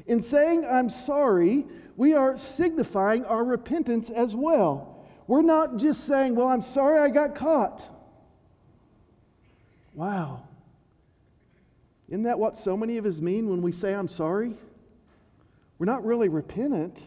In 0.08 0.22
saying, 0.22 0.66
I'm 0.66 0.90
sorry, 0.90 1.66
we 1.98 2.14
are 2.14 2.38
signifying 2.38 3.26
our 3.26 3.44
repentance 3.44 4.10
as 4.10 4.36
well. 4.36 5.06
We're 5.28 5.42
not 5.42 5.78
just 5.78 6.06
saying, 6.06 6.36
Well, 6.36 6.48
I'm 6.48 6.62
sorry 6.62 7.00
I 7.00 7.10
got 7.10 7.36
caught. 7.36 7.84
Wow. 9.94 10.47
Isn't 12.10 12.24
that 12.24 12.40
what 12.40 12.58
so 12.58 12.78
many 12.78 12.98
of 12.98 13.06
us 13.06 13.20
mean 13.20 13.50
when 13.50 13.62
we 13.62 13.72
say, 13.72 13.94
I'm 13.94 14.08
sorry? 14.08 14.54
We're 15.78 15.86
not 15.86 16.06
really 16.06 16.30
repentant, 16.30 16.98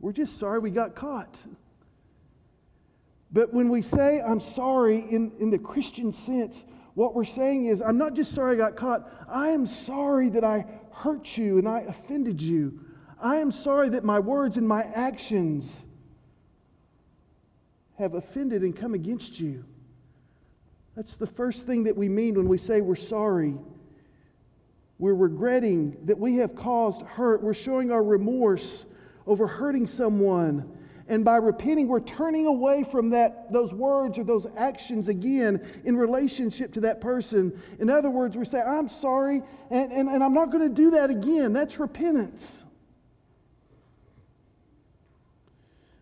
we're 0.00 0.12
just 0.12 0.38
sorry 0.38 0.58
we 0.58 0.70
got 0.70 0.94
caught. 0.94 1.36
But 3.32 3.54
when 3.54 3.68
we 3.68 3.82
say, 3.82 4.20
I'm 4.20 4.40
sorry 4.40 4.98
in, 4.98 5.30
in 5.38 5.50
the 5.50 5.58
Christian 5.58 6.12
sense, 6.12 6.64
what 6.94 7.14
we're 7.14 7.24
saying 7.24 7.66
is, 7.66 7.80
I'm 7.80 7.98
not 7.98 8.14
just 8.14 8.34
sorry 8.34 8.54
I 8.54 8.56
got 8.56 8.76
caught, 8.76 9.08
I 9.28 9.50
am 9.50 9.66
sorry 9.66 10.30
that 10.30 10.42
I 10.42 10.64
hurt 10.90 11.38
you 11.38 11.58
and 11.58 11.68
I 11.68 11.80
offended 11.80 12.40
you. 12.40 12.80
I 13.20 13.36
am 13.36 13.52
sorry 13.52 13.90
that 13.90 14.04
my 14.04 14.18
words 14.18 14.56
and 14.56 14.66
my 14.66 14.82
actions 14.82 15.84
have 17.98 18.14
offended 18.14 18.62
and 18.62 18.74
come 18.74 18.94
against 18.94 19.38
you. 19.38 19.64
That's 20.96 21.14
the 21.14 21.26
first 21.26 21.66
thing 21.66 21.84
that 21.84 21.96
we 21.96 22.08
mean 22.08 22.34
when 22.34 22.48
we 22.48 22.58
say 22.58 22.80
we're 22.80 22.96
sorry. 22.96 23.54
We're 25.00 25.14
regretting 25.14 25.96
that 26.04 26.18
we 26.18 26.36
have 26.36 26.54
caused 26.54 27.00
hurt. 27.00 27.42
We're 27.42 27.54
showing 27.54 27.90
our 27.90 28.02
remorse 28.02 28.84
over 29.26 29.46
hurting 29.46 29.86
someone. 29.86 30.70
And 31.08 31.24
by 31.24 31.36
repenting, 31.36 31.88
we're 31.88 32.00
turning 32.00 32.46
away 32.46 32.84
from 32.84 33.08
that, 33.10 33.50
those 33.50 33.72
words 33.72 34.18
or 34.18 34.24
those 34.24 34.46
actions 34.58 35.08
again 35.08 35.66
in 35.86 35.96
relationship 35.96 36.74
to 36.74 36.80
that 36.82 37.00
person. 37.00 37.58
In 37.78 37.88
other 37.88 38.10
words, 38.10 38.36
we 38.36 38.44
say, 38.44 38.60
I'm 38.60 38.90
sorry, 38.90 39.42
and, 39.70 39.90
and, 39.90 40.08
and 40.10 40.22
I'm 40.22 40.34
not 40.34 40.52
going 40.52 40.68
to 40.68 40.74
do 40.74 40.90
that 40.90 41.08
again. 41.08 41.54
That's 41.54 41.80
repentance. 41.80 42.62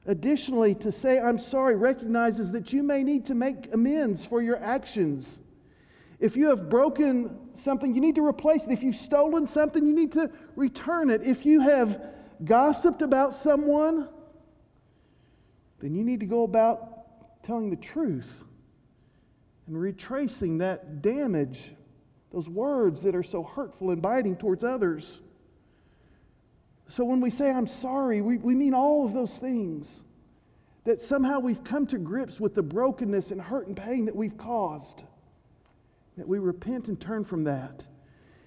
Additionally, 0.06 0.74
to 0.74 0.90
say 0.90 1.20
I'm 1.20 1.38
sorry 1.38 1.76
recognizes 1.76 2.50
that 2.50 2.72
you 2.72 2.82
may 2.82 3.04
need 3.04 3.26
to 3.26 3.34
make 3.34 3.72
amends 3.72 4.26
for 4.26 4.42
your 4.42 4.56
actions. 4.56 5.38
If 6.20 6.36
you 6.36 6.48
have 6.48 6.68
broken 6.68 7.36
something, 7.54 7.94
you 7.94 8.00
need 8.00 8.16
to 8.16 8.26
replace 8.26 8.64
it. 8.64 8.70
If 8.70 8.82
you've 8.82 8.96
stolen 8.96 9.46
something, 9.46 9.86
you 9.86 9.94
need 9.94 10.12
to 10.12 10.30
return 10.56 11.10
it. 11.10 11.22
If 11.22 11.46
you 11.46 11.60
have 11.60 12.00
gossiped 12.44 13.02
about 13.02 13.34
someone, 13.34 14.08
then 15.80 15.94
you 15.94 16.04
need 16.04 16.20
to 16.20 16.26
go 16.26 16.42
about 16.42 17.42
telling 17.44 17.70
the 17.70 17.76
truth 17.76 18.28
and 19.66 19.80
retracing 19.80 20.58
that 20.58 21.02
damage, 21.02 21.60
those 22.32 22.48
words 22.48 23.02
that 23.02 23.14
are 23.14 23.22
so 23.22 23.42
hurtful 23.42 23.90
and 23.90 24.02
biting 24.02 24.36
towards 24.36 24.64
others. 24.64 25.20
So 26.88 27.04
when 27.04 27.20
we 27.20 27.30
say, 27.30 27.50
I'm 27.50 27.66
sorry, 27.66 28.22
we, 28.22 28.38
we 28.38 28.54
mean 28.54 28.74
all 28.74 29.06
of 29.06 29.12
those 29.12 29.36
things. 29.36 30.00
That 30.84 31.02
somehow 31.02 31.38
we've 31.38 31.62
come 31.62 31.86
to 31.88 31.98
grips 31.98 32.40
with 32.40 32.54
the 32.54 32.62
brokenness 32.62 33.30
and 33.30 33.40
hurt 33.40 33.66
and 33.66 33.76
pain 33.76 34.06
that 34.06 34.16
we've 34.16 34.38
caused. 34.38 35.02
That 36.18 36.28
we 36.28 36.38
repent 36.40 36.88
and 36.88 37.00
turn 37.00 37.24
from 37.24 37.44
that. 37.44 37.84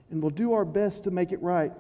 And 0.10 0.22
we'll 0.22 0.30
do 0.30 0.54
our 0.54 0.66
best 0.66 1.06
to 1.06 1.12
make 1.12 1.32
it 1.32 1.42
right. 1.42 1.72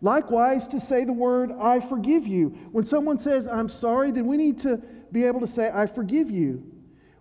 Likewise, 0.00 0.66
to 0.68 0.80
say 0.80 1.04
the 1.04 1.12
word, 1.12 1.52
I 1.52 1.80
forgive 1.80 2.26
you. 2.26 2.48
When 2.72 2.86
someone 2.86 3.18
says, 3.18 3.46
I'm 3.46 3.68
sorry, 3.68 4.10
then 4.10 4.26
we 4.26 4.38
need 4.38 4.58
to 4.60 4.78
be 5.12 5.24
able 5.24 5.40
to 5.40 5.46
say, 5.46 5.70
I 5.72 5.86
forgive 5.86 6.30
you. 6.30 6.64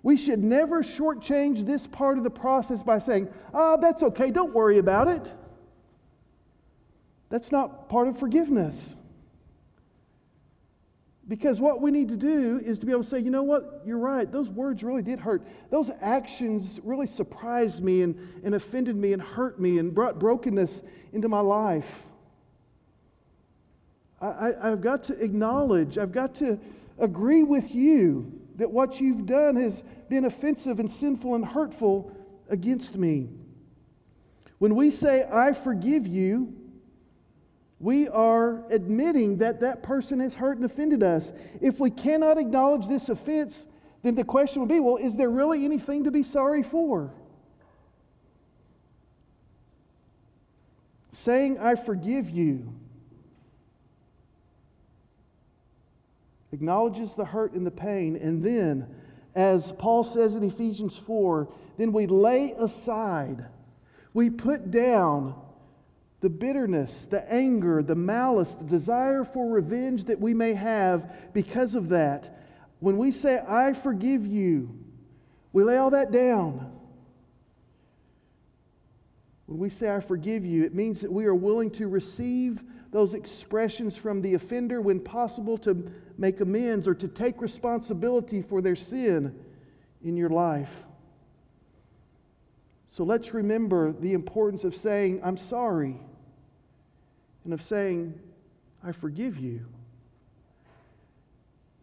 We 0.02 0.16
should 0.16 0.44
never 0.44 0.82
shortchange 0.82 1.66
this 1.66 1.88
part 1.88 2.18
of 2.18 2.24
the 2.24 2.30
process 2.30 2.84
by 2.84 3.00
saying, 3.00 3.28
Oh, 3.54 3.78
that's 3.82 4.04
okay, 4.04 4.32
don't 4.32 4.54
worry 4.54 4.78
about 4.78 5.08
it. 5.08 5.34
That's 7.30 7.52
not 7.52 7.90
part 7.90 8.08
of 8.08 8.18
forgiveness. 8.18 8.96
Because 11.28 11.60
what 11.60 11.82
we 11.82 11.90
need 11.90 12.10
to 12.10 12.16
do 12.16 12.62
is 12.64 12.78
to 12.80 12.86
be 12.86 12.92
able 12.92 13.04
to 13.04 13.10
say, 13.10 13.20
you 13.20 13.32
know 13.32 13.42
what, 13.42 13.82
you're 13.84 13.98
right, 13.98 14.32
those 14.32 14.50
words 14.50 14.84
really 14.84 15.02
did 15.02 15.20
hurt. 15.20 15.42
Those 15.72 15.90
actions 16.00 16.80
really 16.84 17.08
surprised 17.08 17.82
me 17.84 18.04
and, 18.04 18.16
and 18.44 18.54
offended 18.54 18.96
me 18.96 19.14
and 19.14 19.22
hurt 19.22 19.60
me 19.60 19.80
and 19.80 19.94
brought 19.94 20.20
brokenness 20.20 20.84
into 21.14 21.28
my 21.28 21.40
life. 21.40 22.04
I, 24.22 24.28
I, 24.28 24.72
I've 24.72 24.82
got 24.82 25.04
to 25.06 25.14
acknowledge, 25.20 25.98
I've 25.98 26.12
got 26.12 26.36
to 26.36 26.60
agree 27.00 27.42
with 27.42 27.74
you 27.74 28.32
that 28.58 28.70
what 28.70 29.02
you've 29.02 29.26
done 29.26 29.56
has 29.56 29.82
been 30.10 30.26
offensive 30.26 30.80
and 30.80 30.90
sinful 30.90 31.34
and 31.34 31.44
hurtful 31.44 32.16
against 32.50 32.96
me. 32.96 33.30
When 34.60 34.76
we 34.76 34.92
say, 34.92 35.28
I 35.32 35.54
forgive 35.54 36.06
you, 36.06 36.54
we 37.80 38.08
are 38.08 38.64
admitting 38.72 39.38
that 39.38 39.60
that 39.60 39.84
person 39.84 40.20
has 40.22 40.34
hurt 40.34 40.58
and 40.58 40.66
offended 40.66 41.04
us. 41.04 41.32
If 41.62 41.80
we 41.80 41.92
cannot 41.92 42.38
acknowledge 42.38 42.88
this 42.88 43.10
offense, 43.10 43.68
then 44.02 44.16
the 44.16 44.24
question 44.24 44.62
will 44.62 44.68
be 44.68 44.80
well, 44.80 44.98
is 44.98 45.18
there 45.18 45.30
really 45.30 45.66
anything 45.66 46.04
to 46.06 46.12
be 46.12 46.24
sorry 46.24 46.64
for? 46.64 47.12
Saying, 51.12 51.60
I 51.60 51.76
forgive 51.76 52.30
you, 52.30 52.74
acknowledges 56.52 57.14
the 57.14 57.26
hurt 57.26 57.54
and 57.54 57.66
the 57.66 57.72
pain, 57.72 58.16
and 58.16 58.44
then, 58.44 58.88
as 59.34 59.74
Paul 59.74 60.04
says 60.04 60.36
in 60.36 60.44
Ephesians 60.44 60.96
4, 60.98 61.50
then 61.78 61.92
we 61.92 62.06
lay 62.06 62.54
aside, 62.58 63.46
we 64.14 64.30
put 64.30 64.72
down 64.72 65.36
the 66.26 66.30
bitterness, 66.32 67.06
the 67.12 67.32
anger, 67.32 67.84
the 67.84 67.94
malice, 67.94 68.56
the 68.56 68.64
desire 68.64 69.24
for 69.24 69.48
revenge 69.48 70.06
that 70.06 70.20
we 70.20 70.34
may 70.34 70.56
have 70.56 71.34
because 71.34 71.76
of 71.76 71.90
that. 71.90 72.36
When 72.80 72.98
we 72.98 73.12
say, 73.12 73.40
I 73.48 73.74
forgive 73.74 74.26
you, 74.26 74.76
we 75.54 75.64
lay 75.64 75.78
all 75.78 75.92
that 75.92 76.12
down. 76.12 76.72
When 79.46 79.60
we 79.60 79.70
say, 79.70 79.94
I 79.94 80.00
forgive 80.00 80.44
you, 80.44 80.64
it 80.64 80.74
means 80.74 81.00
that 81.02 81.14
we 81.14 81.26
are 81.26 81.36
willing 81.36 81.70
to 81.74 81.88
receive 81.88 82.60
those 82.92 83.14
expressions 83.14 83.96
from 83.96 84.24
the 84.24 84.34
offender 84.34 84.82
when 84.82 85.00
possible 85.00 85.60
to 85.60 85.92
make 86.18 86.42
amends 86.42 86.88
or 86.88 86.96
to 86.96 87.08
take 87.08 87.40
responsibility 87.40 88.42
for 88.42 88.64
their 88.64 88.76
sin 88.76 89.40
in 90.04 90.18
your 90.18 90.30
life. 90.30 90.74
So 92.94 93.04
let's 93.04 93.32
remember 93.32 93.92
the 93.92 94.14
importance 94.14 94.64
of 94.64 94.76
saying, 94.76 95.22
I'm 95.24 95.38
sorry, 95.38 96.00
and 97.46 97.54
of 97.54 97.62
saying, 97.62 98.20
I 98.84 98.92
forgive 98.92 99.38
you. 99.38 99.66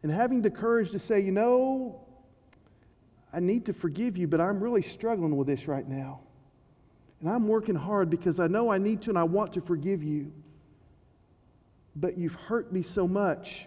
And 0.03 0.11
having 0.11 0.43
the 0.43 0.51
courage 0.51 0.91
to 0.91 0.99
say, 0.99 1.21
you 1.21 1.33
know, 1.33 2.01
I 3.33 3.41
need 3.41 3.67
to 3.67 3.73
forgive 3.73 4.19
you, 4.19 4.27
but 4.27 4.41
I'm 4.41 4.61
really 4.61 4.83
struggling 4.83 5.37
with 5.37 5.47
this 5.47 5.67
right 5.67 5.89
now. 5.89 6.21
And 7.21 7.31
I'm 7.31 7.47
working 7.47 7.77
hard 7.77 8.11
because 8.11 8.41
I 8.41 8.49
know 8.49 8.71
I 8.71 8.79
need 8.79 9.03
to 9.03 9.11
and 9.11 9.19
I 9.19 9.23
want 9.23 9.53
to 9.55 9.61
forgive 9.61 10.03
you. 10.03 10.33
But 11.95 12.19
you've 12.19 12.35
hurt 12.35 12.73
me 12.73 12.83
so 12.83 13.07
much 13.07 13.67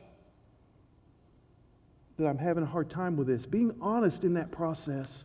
that 2.17 2.27
I'm 2.27 2.37
having 2.37 2.63
a 2.63 2.67
hard 2.67 2.89
time 2.89 3.15
with 3.15 3.27
this. 3.27 3.45
Being 3.45 3.73
honest 3.81 4.23
in 4.23 4.33
that 4.33 4.51
process, 4.51 5.23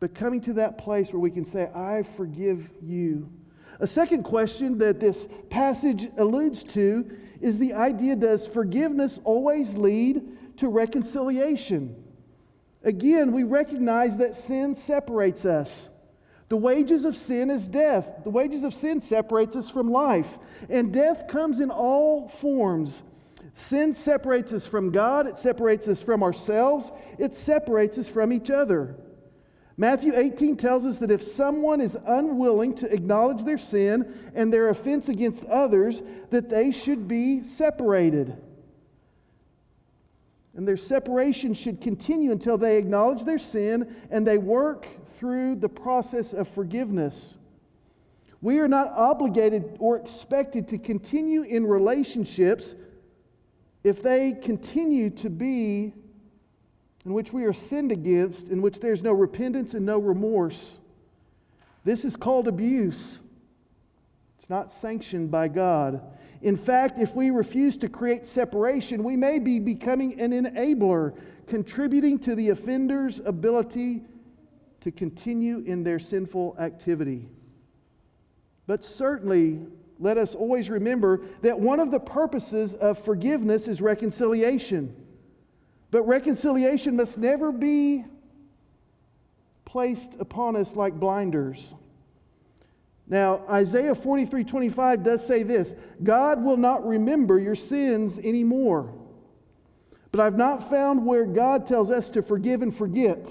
but 0.00 0.14
coming 0.14 0.40
to 0.42 0.52
that 0.54 0.78
place 0.78 1.12
where 1.12 1.20
we 1.20 1.30
can 1.30 1.44
say, 1.44 1.70
I 1.74 2.02
forgive 2.16 2.68
you. 2.82 3.30
A 3.80 3.86
second 3.86 4.24
question 4.24 4.78
that 4.78 5.00
this 5.00 5.28
passage 5.50 6.08
alludes 6.16 6.64
to 6.64 7.10
is 7.40 7.58
the 7.58 7.74
idea 7.74 8.16
does 8.16 8.46
forgiveness 8.46 9.20
always 9.24 9.74
lead 9.76 10.56
to 10.58 10.68
reconciliation? 10.68 12.04
Again, 12.82 13.32
we 13.32 13.44
recognize 13.44 14.16
that 14.16 14.34
sin 14.34 14.74
separates 14.74 15.44
us. 15.44 15.88
The 16.48 16.56
wages 16.56 17.04
of 17.04 17.14
sin 17.14 17.50
is 17.50 17.68
death. 17.68 18.06
The 18.24 18.30
wages 18.30 18.64
of 18.64 18.74
sin 18.74 19.00
separates 19.00 19.54
us 19.54 19.68
from 19.68 19.90
life. 19.90 20.38
And 20.68 20.92
death 20.92 21.28
comes 21.28 21.60
in 21.60 21.70
all 21.70 22.28
forms. 22.40 23.02
Sin 23.54 23.94
separates 23.94 24.52
us 24.52 24.66
from 24.66 24.90
God, 24.90 25.26
it 25.26 25.36
separates 25.36 25.88
us 25.88 26.00
from 26.00 26.22
ourselves, 26.22 26.92
it 27.18 27.34
separates 27.34 27.98
us 27.98 28.08
from 28.08 28.32
each 28.32 28.50
other. 28.50 28.94
Matthew 29.80 30.12
18 30.16 30.56
tells 30.56 30.84
us 30.84 30.98
that 30.98 31.12
if 31.12 31.22
someone 31.22 31.80
is 31.80 31.96
unwilling 32.04 32.74
to 32.74 32.92
acknowledge 32.92 33.44
their 33.44 33.56
sin 33.56 34.12
and 34.34 34.52
their 34.52 34.70
offense 34.70 35.08
against 35.08 35.44
others, 35.44 36.02
that 36.30 36.48
they 36.48 36.72
should 36.72 37.06
be 37.06 37.44
separated. 37.44 38.36
And 40.56 40.66
their 40.66 40.76
separation 40.76 41.54
should 41.54 41.80
continue 41.80 42.32
until 42.32 42.58
they 42.58 42.76
acknowledge 42.76 43.22
their 43.22 43.38
sin 43.38 43.94
and 44.10 44.26
they 44.26 44.36
work 44.36 44.88
through 45.16 45.54
the 45.54 45.68
process 45.68 46.32
of 46.32 46.48
forgiveness. 46.48 47.36
We 48.42 48.58
are 48.58 48.66
not 48.66 48.90
obligated 48.96 49.76
or 49.78 49.96
expected 49.96 50.66
to 50.68 50.78
continue 50.78 51.42
in 51.42 51.64
relationships 51.64 52.74
if 53.84 54.02
they 54.02 54.32
continue 54.32 55.10
to 55.10 55.30
be 55.30 55.92
in 57.08 57.14
which 57.14 57.32
we 57.32 57.44
are 57.44 57.54
sinned 57.54 57.90
against, 57.90 58.48
in 58.50 58.60
which 58.60 58.80
there's 58.80 59.02
no 59.02 59.14
repentance 59.14 59.72
and 59.72 59.86
no 59.86 59.98
remorse. 59.98 60.72
This 61.82 62.04
is 62.04 62.16
called 62.16 62.46
abuse. 62.46 63.18
It's 64.38 64.50
not 64.50 64.70
sanctioned 64.70 65.30
by 65.30 65.48
God. 65.48 66.02
In 66.42 66.54
fact, 66.54 66.98
if 66.98 67.14
we 67.14 67.30
refuse 67.30 67.78
to 67.78 67.88
create 67.88 68.26
separation, 68.26 69.02
we 69.02 69.16
may 69.16 69.38
be 69.38 69.58
becoming 69.58 70.20
an 70.20 70.32
enabler, 70.32 71.14
contributing 71.46 72.18
to 72.18 72.34
the 72.34 72.50
offender's 72.50 73.20
ability 73.20 74.02
to 74.82 74.90
continue 74.90 75.60
in 75.60 75.82
their 75.82 75.98
sinful 75.98 76.56
activity. 76.60 77.26
But 78.66 78.84
certainly, 78.84 79.60
let 79.98 80.18
us 80.18 80.34
always 80.34 80.68
remember 80.68 81.22
that 81.40 81.58
one 81.58 81.80
of 81.80 81.90
the 81.90 82.00
purposes 82.00 82.74
of 82.74 83.02
forgiveness 83.02 83.66
is 83.66 83.80
reconciliation. 83.80 84.94
But 85.90 86.02
reconciliation 86.02 86.96
must 86.96 87.18
never 87.18 87.50
be 87.50 88.04
placed 89.64 90.14
upon 90.18 90.56
us 90.56 90.74
like 90.74 90.94
blinders. 90.94 91.74
Now, 93.06 93.42
Isaiah 93.48 93.94
43 93.94 94.44
25 94.44 95.02
does 95.02 95.26
say 95.26 95.42
this 95.42 95.74
God 96.02 96.42
will 96.42 96.56
not 96.56 96.86
remember 96.86 97.38
your 97.38 97.54
sins 97.54 98.18
anymore. 98.18 98.94
But 100.10 100.20
I've 100.20 100.36
not 100.36 100.70
found 100.70 101.04
where 101.04 101.26
God 101.26 101.66
tells 101.66 101.90
us 101.90 102.08
to 102.10 102.22
forgive 102.22 102.62
and 102.62 102.74
forget 102.74 103.30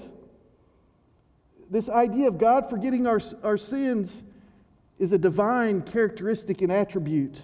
this 1.70 1.88
idea 1.88 2.28
of 2.28 2.38
God 2.38 2.70
forgetting 2.70 3.06
our, 3.06 3.20
our 3.42 3.58
sins 3.58 4.22
is 4.98 5.12
a 5.12 5.18
divine 5.18 5.82
characteristic 5.82 6.62
and 6.62 6.72
attribute. 6.72 7.42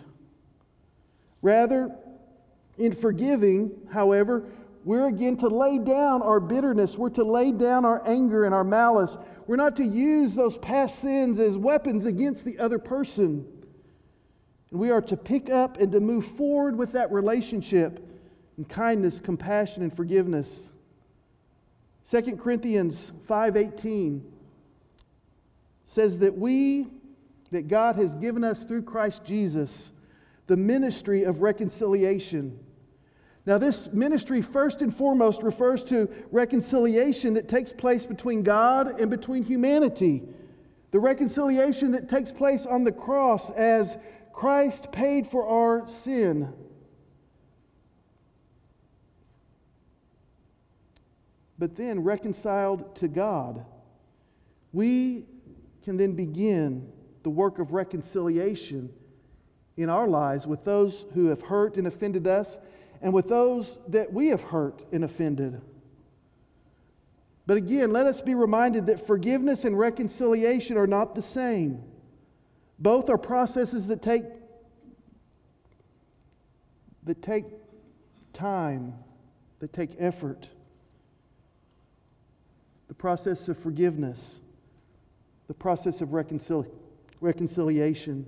Rather, 1.43 1.95
in 2.79 2.95
forgiving, 2.95 3.71
however, 3.93 4.45
we're 4.85 5.07
again 5.07 5.39
to 5.39 5.49
lay 5.49 5.79
down 5.79 6.21
our 6.21 6.39
bitterness. 6.39 6.99
We're 6.99 7.09
to 7.11 7.25
lay 7.25 7.53
down 7.53 7.87
our 7.87 8.07
anger 8.07 8.45
and 8.45 8.55
our 8.55 8.65
malice. 8.65 9.17
We're 9.47 9.57
not 9.57 9.77
to 9.77 9.85
use 9.85 10.35
those 10.35 10.59
past 10.59 10.99
sins 10.99 11.39
as 11.39 11.57
weapons 11.57 12.05
against 12.05 12.45
the 12.45 12.59
other 12.59 12.79
person. 12.79 13.47
And 14.71 14.79
we 14.79 14.91
are 14.91 15.01
to 15.01 15.17
pick 15.17 15.49
up 15.49 15.79
and 15.79 15.91
to 15.93 16.01
move 16.01 16.27
forward 16.37 16.77
with 16.77 16.93
that 16.93 17.11
relationship 17.11 18.07
in 18.59 18.67
kindness, 18.67 19.21
compassion, 19.21 19.83
and 19.83 19.95
forgiveness. 19.95 20.69
2 22.11 22.37
Corinthians 22.39 23.11
5:18 23.27 24.23
says 25.87 26.19
that 26.19 26.37
we 26.37 26.89
that 27.51 27.69
God 27.69 27.97
has 27.97 28.15
given 28.17 28.45
us 28.45 28.65
through 28.65 28.83
Christ 28.83 29.25
Jesus 29.25 29.91
the 30.47 30.57
ministry 30.57 31.23
of 31.23 31.41
reconciliation. 31.41 32.59
Now, 33.47 33.59
this 33.59 33.93
ministry, 33.93 34.41
first 34.41 34.81
and 34.81 34.97
foremost, 34.97 35.43
refers 35.43 35.85
to 35.85 36.09
reconciliation 36.31 37.35
that 37.35 37.49
takes 37.49 37.73
place 37.73 38.07
between 38.07 38.43
God 38.43 39.01
and 39.01 39.11
between 39.11 39.43
humanity. 39.43 40.23
The 40.93 41.01
reconciliation 41.01 41.93
that 41.93 42.09
takes 42.09 42.33
place 42.33 42.65
on 42.65 42.85
the 42.85 42.93
cross 42.93 43.51
as 43.51 43.97
Christ 44.33 44.91
paid 44.93 45.27
for 45.31 45.47
our 45.47 45.89
sin. 45.89 46.53
but 51.59 51.77
then 51.77 52.01
reconciled 52.01 52.95
to 52.97 53.09
God, 53.09 53.65
we 54.73 55.25
can 55.83 55.97
then 55.97 56.13
begin 56.13 56.91
the 57.23 57.31
work 57.31 57.59
of 57.59 57.73
reconciliation 57.73 58.93
in 59.77 59.89
our 59.89 60.09
lives 60.09 60.47
with 60.47 60.65
those 60.65 61.05
who 61.15 61.27
have 61.27 61.43
hurt 61.43 61.77
and 61.77 61.87
offended 61.87 62.27
us 62.27 62.59
and 63.05 63.13
with 63.13 63.29
those 63.29 63.79
that 63.89 64.13
we 64.13 64.29
have 64.29 64.43
hurt 64.43 64.83
and 64.91 65.05
offended. 65.05 65.61
But 67.47 67.59
again, 67.59 67.93
let 67.93 68.07
us 68.07 68.23
be 68.23 68.35
reminded 68.35 68.87
that 68.87 69.07
forgiveness 69.07 69.67
and 69.67 69.79
reconciliation 69.79 70.79
are 70.79 70.87
not 70.87 71.15
the 71.15 71.21
same. 71.21 71.85
Both 72.79 73.11
are 73.11 73.19
processes 73.19 73.87
that 73.89 74.01
take 74.01 74.25
that 77.05 77.21
take 77.21 77.45
time, 78.33 78.95
that 79.61 79.75
take 79.75 79.91
effort 79.99 80.49
the 82.89 82.95
process 82.95 83.49
of 83.49 83.59
forgiveness, 83.59 84.39
the 85.49 85.55
process 85.55 86.01
of 86.01 86.11
reconcili- 86.11 86.71
reconciliation. 87.21 88.25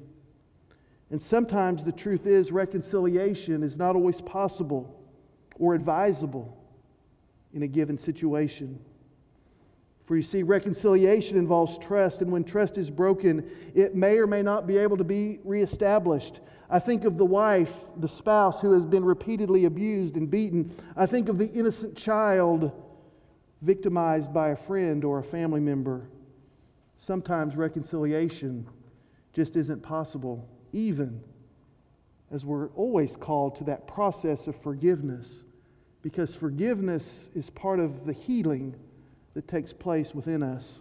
And 1.10 1.22
sometimes 1.22 1.84
the 1.84 1.92
truth 1.92 2.26
is, 2.26 2.50
reconciliation 2.50 3.62
is 3.62 3.76
not 3.76 3.94
always 3.94 4.20
possible 4.20 5.00
or 5.58 5.74
advisable 5.74 6.56
in 7.54 7.62
a 7.62 7.66
given 7.68 7.96
situation. 7.96 8.78
For 10.04 10.16
you 10.16 10.22
see, 10.22 10.42
reconciliation 10.42 11.36
involves 11.36 11.78
trust, 11.78 12.22
and 12.22 12.30
when 12.30 12.44
trust 12.44 12.78
is 12.78 12.90
broken, 12.90 13.48
it 13.74 13.94
may 13.94 14.18
or 14.18 14.26
may 14.26 14.42
not 14.42 14.66
be 14.66 14.76
able 14.76 14.96
to 14.96 15.04
be 15.04 15.40
reestablished. 15.42 16.40
I 16.70 16.78
think 16.78 17.04
of 17.04 17.18
the 17.18 17.24
wife, 17.24 17.72
the 17.96 18.08
spouse 18.08 18.60
who 18.60 18.72
has 18.72 18.84
been 18.84 19.04
repeatedly 19.04 19.64
abused 19.64 20.16
and 20.16 20.30
beaten. 20.30 20.74
I 20.96 21.06
think 21.06 21.28
of 21.28 21.38
the 21.38 21.48
innocent 21.48 21.96
child 21.96 22.70
victimized 23.62 24.32
by 24.32 24.50
a 24.50 24.56
friend 24.56 25.04
or 25.04 25.18
a 25.18 25.24
family 25.24 25.60
member. 25.60 26.08
Sometimes 26.98 27.56
reconciliation 27.56 28.66
just 29.32 29.56
isn't 29.56 29.82
possible, 29.82 30.48
even 30.76 31.20
as 32.30 32.44
we're 32.44 32.68
always 32.70 33.16
called 33.16 33.56
to 33.56 33.64
that 33.64 33.86
process 33.86 34.46
of 34.46 34.60
forgiveness 34.62 35.42
because 36.02 36.34
forgiveness 36.34 37.30
is 37.34 37.50
part 37.50 37.80
of 37.80 38.04
the 38.06 38.12
healing 38.12 38.76
that 39.34 39.48
takes 39.48 39.72
place 39.72 40.14
within 40.14 40.42
us. 40.42 40.80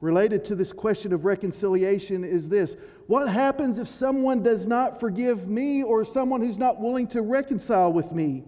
Related 0.00 0.44
to 0.46 0.54
this 0.54 0.72
question 0.72 1.12
of 1.12 1.24
reconciliation 1.24 2.24
is 2.24 2.48
this 2.48 2.76
What 3.06 3.28
happens 3.28 3.78
if 3.78 3.88
someone 3.88 4.42
does 4.42 4.66
not 4.66 5.00
forgive 5.00 5.48
me 5.48 5.82
or 5.82 6.04
someone 6.04 6.40
who's 6.40 6.58
not 6.58 6.80
willing 6.80 7.06
to 7.08 7.22
reconcile 7.22 7.92
with 7.92 8.12
me? 8.12 8.44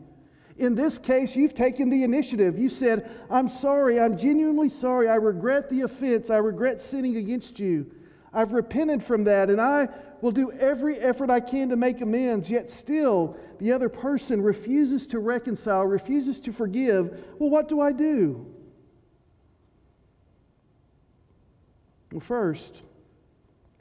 In 0.58 0.74
this 0.74 0.98
case, 0.98 1.34
you've 1.34 1.54
taken 1.54 1.90
the 1.90 2.04
initiative. 2.04 2.58
You 2.58 2.68
said, 2.68 3.10
I'm 3.30 3.48
sorry, 3.48 3.98
I'm 3.98 4.16
genuinely 4.16 4.68
sorry, 4.68 5.08
I 5.08 5.14
regret 5.14 5.70
the 5.70 5.82
offense, 5.82 6.28
I 6.28 6.36
regret 6.36 6.80
sinning 6.80 7.16
against 7.16 7.58
you. 7.58 7.90
I've 8.32 8.52
repented 8.52 9.02
from 9.02 9.24
that, 9.24 9.50
and 9.50 9.60
I 9.60 9.88
will 10.20 10.30
do 10.30 10.52
every 10.52 10.98
effort 10.98 11.30
I 11.30 11.40
can 11.40 11.68
to 11.70 11.76
make 11.76 12.00
amends, 12.00 12.48
yet 12.48 12.70
still 12.70 13.36
the 13.58 13.72
other 13.72 13.88
person 13.88 14.42
refuses 14.42 15.06
to 15.08 15.18
reconcile, 15.18 15.84
refuses 15.84 16.38
to 16.40 16.52
forgive. 16.52 17.24
Well, 17.38 17.50
what 17.50 17.68
do 17.68 17.80
I 17.80 17.92
do? 17.92 18.46
Well, 22.12 22.20
first, 22.20 22.82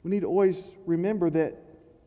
we 0.02 0.10
need 0.10 0.20
to 0.20 0.26
always 0.26 0.62
remember 0.86 1.30
that 1.30 1.62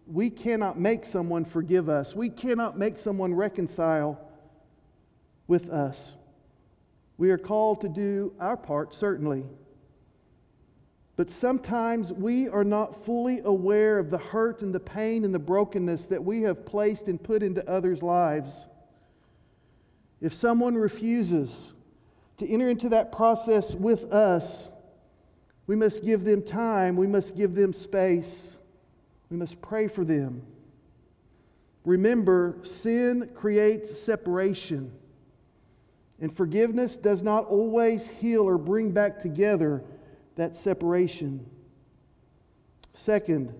we 0.07 0.29
cannot 0.29 0.79
make 0.79 1.05
someone 1.05 1.45
forgive 1.45 1.87
us, 1.87 2.13
we 2.15 2.29
cannot 2.29 2.77
make 2.77 2.97
someone 2.97 3.33
reconcile 3.33 4.19
with 5.47 5.69
us. 5.69 6.15
We 7.17 7.31
are 7.31 7.37
called 7.37 7.81
to 7.81 7.89
do 7.89 8.33
our 8.39 8.57
part, 8.57 8.93
certainly. 8.93 9.45
But 11.15 11.29
sometimes 11.29 12.11
we 12.11 12.47
are 12.47 12.63
not 12.63 13.05
fully 13.05 13.39
aware 13.43 13.99
of 13.99 14.09
the 14.09 14.17
hurt 14.17 14.61
and 14.61 14.73
the 14.73 14.79
pain 14.79 15.23
and 15.23 15.33
the 15.33 15.39
brokenness 15.39 16.05
that 16.05 16.23
we 16.23 16.41
have 16.41 16.65
placed 16.65 17.07
and 17.07 17.21
put 17.21 17.43
into 17.43 17.67
others' 17.69 18.01
lives. 18.01 18.51
If 20.21 20.33
someone 20.33 20.75
refuses 20.75 21.73
to 22.37 22.49
enter 22.49 22.67
into 22.69 22.89
that 22.89 23.11
process 23.11 23.75
with 23.75 24.11
us, 24.11 24.69
we 25.67 25.75
must 25.75 26.03
give 26.03 26.23
them 26.23 26.41
time, 26.41 26.95
we 26.95 27.07
must 27.07 27.35
give 27.37 27.53
them 27.53 27.73
space, 27.73 28.57
we 29.29 29.37
must 29.37 29.61
pray 29.61 29.87
for 29.87 30.03
them. 30.03 30.41
Remember, 31.85 32.57
sin 32.63 33.29
creates 33.35 33.99
separation. 33.99 34.91
And 36.19 36.35
forgiveness 36.35 36.95
does 36.95 37.21
not 37.21 37.45
always 37.47 38.07
heal 38.07 38.43
or 38.43 38.57
bring 38.57 38.91
back 38.91 39.19
together 39.19 39.83
that 40.35 40.55
separation. 40.55 41.45
Second, 42.93 43.53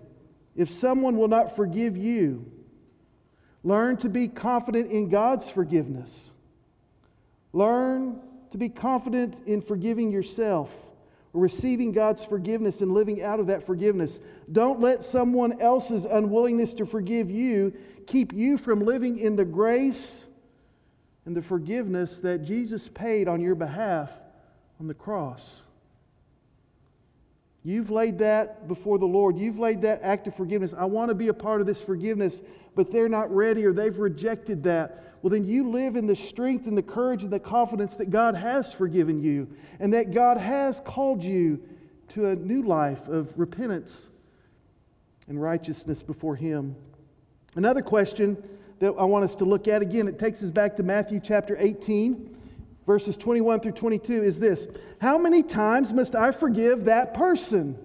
if 0.55 0.69
someone 0.69 1.17
will 1.17 1.27
not 1.27 1.55
forgive 1.55 1.97
you, 1.97 2.51
learn 3.63 3.97
to 3.97 4.09
be 4.09 4.27
confident 4.27 4.91
in 4.91 5.09
God's 5.09 5.49
forgiveness. 5.49 6.31
Learn 7.51 8.19
to 8.51 8.57
be 8.57 8.69
confident 8.69 9.41
in 9.47 9.62
forgiving 9.62 10.12
yourself 10.12 10.69
or 11.33 11.41
receiving 11.41 11.91
God's 11.91 12.23
forgiveness 12.23 12.81
and 12.81 12.93
living 12.93 13.23
out 13.23 13.39
of 13.39 13.47
that 13.47 13.65
forgiveness. 13.65 14.19
Don't 14.51 14.79
let 14.79 15.03
someone 15.03 15.59
else's 15.59 16.05
unwillingness 16.05 16.73
to 16.75 16.86
forgive 16.86 17.31
you 17.31 17.73
keep 18.05 18.33
you 18.33 18.57
from 18.57 18.81
living 18.81 19.17
in 19.17 19.36
the 19.36 19.45
grace 19.45 20.25
and 21.25 21.36
the 21.36 21.41
forgiveness 21.41 22.17
that 22.17 22.43
Jesus 22.43 22.89
paid 22.89 23.27
on 23.27 23.41
your 23.41 23.55
behalf 23.55 24.12
on 24.79 24.88
the 24.88 24.93
cross. 24.93 25.63
You've 27.63 27.89
laid 27.89 28.19
that 28.19 28.67
before 28.67 28.97
the 28.97 29.06
Lord. 29.06 29.38
You've 29.38 29.60
laid 29.60 29.82
that 29.84 30.02
act 30.04 30.28
of 30.28 30.36
forgiveness. 30.36 30.73
I 30.78 30.86
want 30.86 31.10
to 31.10 31.15
be 31.15 31.30
a 31.30 31.34
part 31.34 31.62
of 31.62 31.67
this 31.67 31.82
forgiveness, 31.82 32.41
but 32.76 32.91
they're 32.91 33.10
not 33.10 33.34
ready 33.34 33.65
or 33.65 33.71
they've 33.71 33.97
rejected 33.97 34.63
that. 34.63 35.04
Well, 35.21 35.32
then 35.32 35.45
you 35.45 35.69
live 35.69 35.95
in 35.95 36.06
the 36.06 36.15
strength 36.17 36.67
and 36.67 36.78
the 36.78 36.84
courage 36.84 37.23
and 37.23 37.32
the 37.32 37.39
confidence 37.39 37.95
that 37.95 38.10
God 38.10 38.36
has 38.36 38.73
forgiven 38.73 39.21
you 39.21 39.47
and 39.80 39.93
that 39.93 40.13
God 40.13 40.38
has 40.38 40.82
called 40.86 41.23
you 41.23 41.62
to 42.10 42.26
a 42.28 42.36
new 42.36 42.63
life 42.63 43.08
of 43.08 43.32
repentance 43.39 44.10
and 45.30 45.41
righteousness 45.41 46.04
before 46.04 46.36
Him. 46.36 46.76
Another 47.56 47.82
question 47.82 48.41
that 48.80 48.93
I 48.99 49.06
want 49.06 49.23
us 49.23 49.36
to 49.36 49.45
look 49.45 49.69
at. 49.69 49.82
Again, 49.82 50.10
it 50.10 50.19
takes 50.19 50.43
us 50.43 50.52
back 50.52 50.76
to 50.76 50.84
Matthew 50.84 51.21
chapter 51.23 51.56
18, 51.58 52.33
verses 52.86 53.17
21 53.17 53.60
through 53.60 53.72
22 53.74 54.24
is 54.24 54.39
this 54.39 54.67
How 55.00 55.17
many 55.17 55.43
times 55.43 55.93
must 55.93 56.15
I 56.15 56.32
forgive 56.32 56.86
that 56.86 57.13
person? 57.13 57.78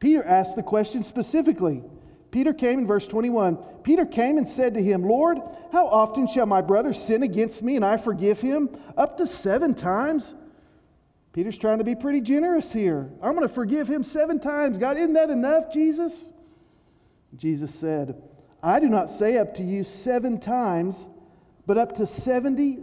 Peter 0.00 0.22
asked 0.24 0.56
the 0.56 0.62
question 0.62 1.02
specifically. 1.02 1.82
Peter 2.30 2.52
came 2.52 2.80
in 2.80 2.86
verse 2.86 3.06
21. 3.06 3.56
Peter 3.82 4.04
came 4.04 4.36
and 4.36 4.46
said 4.46 4.74
to 4.74 4.82
him, 4.82 5.02
Lord, 5.02 5.38
how 5.72 5.86
often 5.88 6.28
shall 6.28 6.46
my 6.46 6.60
brother 6.60 6.92
sin 6.92 7.22
against 7.22 7.62
me 7.62 7.76
and 7.76 7.84
I 7.84 7.96
forgive 7.96 8.40
him? 8.40 8.68
Up 8.96 9.16
to 9.18 9.26
seven 9.26 9.74
times? 9.74 10.34
Peter's 11.32 11.56
trying 11.56 11.78
to 11.78 11.84
be 11.84 11.94
pretty 11.94 12.20
generous 12.20 12.72
here. 12.72 13.08
I'm 13.22 13.34
going 13.34 13.48
to 13.48 13.54
forgive 13.54 13.88
him 13.88 14.04
seven 14.04 14.40
times. 14.40 14.76
God, 14.76 14.96
isn't 14.96 15.14
that 15.14 15.30
enough, 15.30 15.72
Jesus? 15.72 16.26
Jesus 17.36 17.74
said, 17.74 18.20
I 18.62 18.80
do 18.80 18.88
not 18.88 19.10
say 19.10 19.38
up 19.38 19.54
to 19.54 19.62
you 19.62 19.84
seven 19.84 20.40
times, 20.40 21.06
but 21.68 21.76
up 21.76 21.94
to 21.96 22.06
70, 22.06 22.78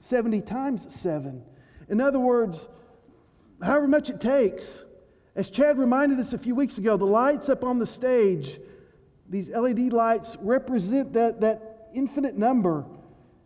70 0.00 0.40
times 0.40 0.84
seven. 0.92 1.44
In 1.88 2.00
other 2.00 2.18
words, 2.18 2.66
however 3.62 3.86
much 3.86 4.10
it 4.10 4.20
takes. 4.20 4.82
As 5.36 5.48
Chad 5.48 5.78
reminded 5.78 6.18
us 6.18 6.32
a 6.32 6.38
few 6.38 6.56
weeks 6.56 6.76
ago, 6.76 6.96
the 6.96 7.04
lights 7.04 7.48
up 7.48 7.62
on 7.62 7.78
the 7.78 7.86
stage, 7.86 8.58
these 9.28 9.48
LED 9.48 9.92
lights 9.92 10.36
represent 10.40 11.12
that, 11.12 11.40
that 11.40 11.88
infinite 11.94 12.36
number. 12.36 12.84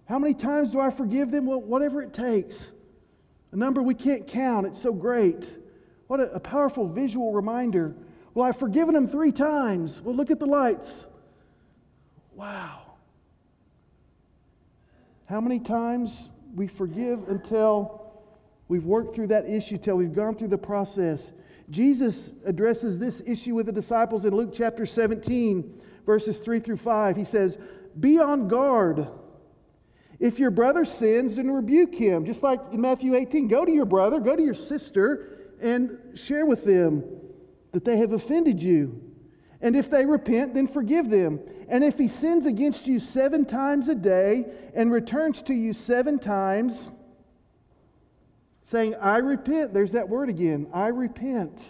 How 0.07 0.19
many 0.19 0.33
times 0.33 0.71
do 0.73 0.81
I 0.81 0.89
forgive 0.89 1.31
them? 1.31 1.45
Well, 1.45 1.61
whatever 1.61 2.01
it 2.01 2.15
takes. 2.15 2.73
A 3.53 3.57
number 3.57 3.83
we 3.83 3.95
can't 3.95 4.27
count. 4.27 4.67
It's 4.67 4.81
so 4.81 4.95
great. 4.95 5.59
What 6.07 6.21
a, 6.21 6.33
a 6.33 6.41
powerful 6.41 6.89
visual 6.89 7.33
reminder 7.33 7.95
well, 8.33 8.49
I've 8.49 8.59
forgiven 8.59 8.95
them 8.95 9.07
three 9.07 9.31
times. 9.31 10.03
Well, 10.03 10.17
look 10.17 10.33
at 10.33 10.41
the 10.41 10.47
lights. 10.47 11.07
Wow. 12.35 12.84
How 15.35 15.41
many 15.41 15.59
times 15.59 16.29
we 16.55 16.69
forgive 16.69 17.29
until 17.29 18.23
we've 18.69 18.85
worked 18.85 19.17
through 19.17 19.27
that 19.27 19.51
issue, 19.51 19.79
till 19.79 19.97
we've 19.97 20.15
gone 20.15 20.37
through 20.37 20.47
the 20.47 20.57
process. 20.57 21.33
Jesus 21.71 22.31
addresses 22.47 23.01
this 23.01 23.21
issue 23.27 23.53
with 23.53 23.67
the 23.67 23.73
disciples 23.73 24.25
in 24.25 24.33
Luke 24.33 24.53
chapter 24.55 24.87
17, 24.87 25.83
verses 26.07 26.39
3 26.39 26.61
through 26.61 26.77
5. 26.77 27.17
He 27.17 27.25
says, 27.25 27.59
Be 27.99 28.21
on 28.21 28.47
guard. 28.47 29.09
If 30.21 30.39
your 30.39 30.53
brother 30.53 30.85
sins, 30.85 31.35
then 31.35 31.51
rebuke 31.51 31.97
him. 31.97 32.25
Just 32.25 32.45
like 32.45 32.61
in 32.71 32.81
Matthew 32.81 33.17
18, 33.17 33.49
go 33.49 33.65
to 33.65 33.73
your 33.73 33.87
brother, 33.87 34.21
go 34.21 34.37
to 34.37 34.43
your 34.43 34.55
sister, 34.55 35.57
and 35.61 35.99
share 36.15 36.47
with 36.47 36.65
them 36.65 37.03
that 37.73 37.85
they 37.85 37.97
have 37.97 38.13
offended 38.13 38.63
you. 38.63 39.03
And 39.65 39.75
if 39.75 39.91
they 39.91 40.05
repent, 40.05 40.53
then 40.53 40.69
forgive 40.69 41.09
them. 41.09 41.41
And 41.71 41.83
if 41.83 41.97
he 41.97 42.07
sins 42.07 42.45
against 42.45 42.87
you 42.87 43.01
seven 43.01 43.47
times 43.47 43.89
a 43.89 43.95
day 43.95 44.45
and 44.75 44.93
returns 44.93 45.43
to 45.45 45.55
you 45.55 45.73
seven 45.73 46.19
times, 46.19 46.91
saying, 48.65 48.95
I 48.97 49.17
repent, 49.17 49.73
there's 49.73 49.93
that 49.93 50.07
word 50.07 50.29
again, 50.29 50.67
I 50.75 50.89
repent. 50.89 51.65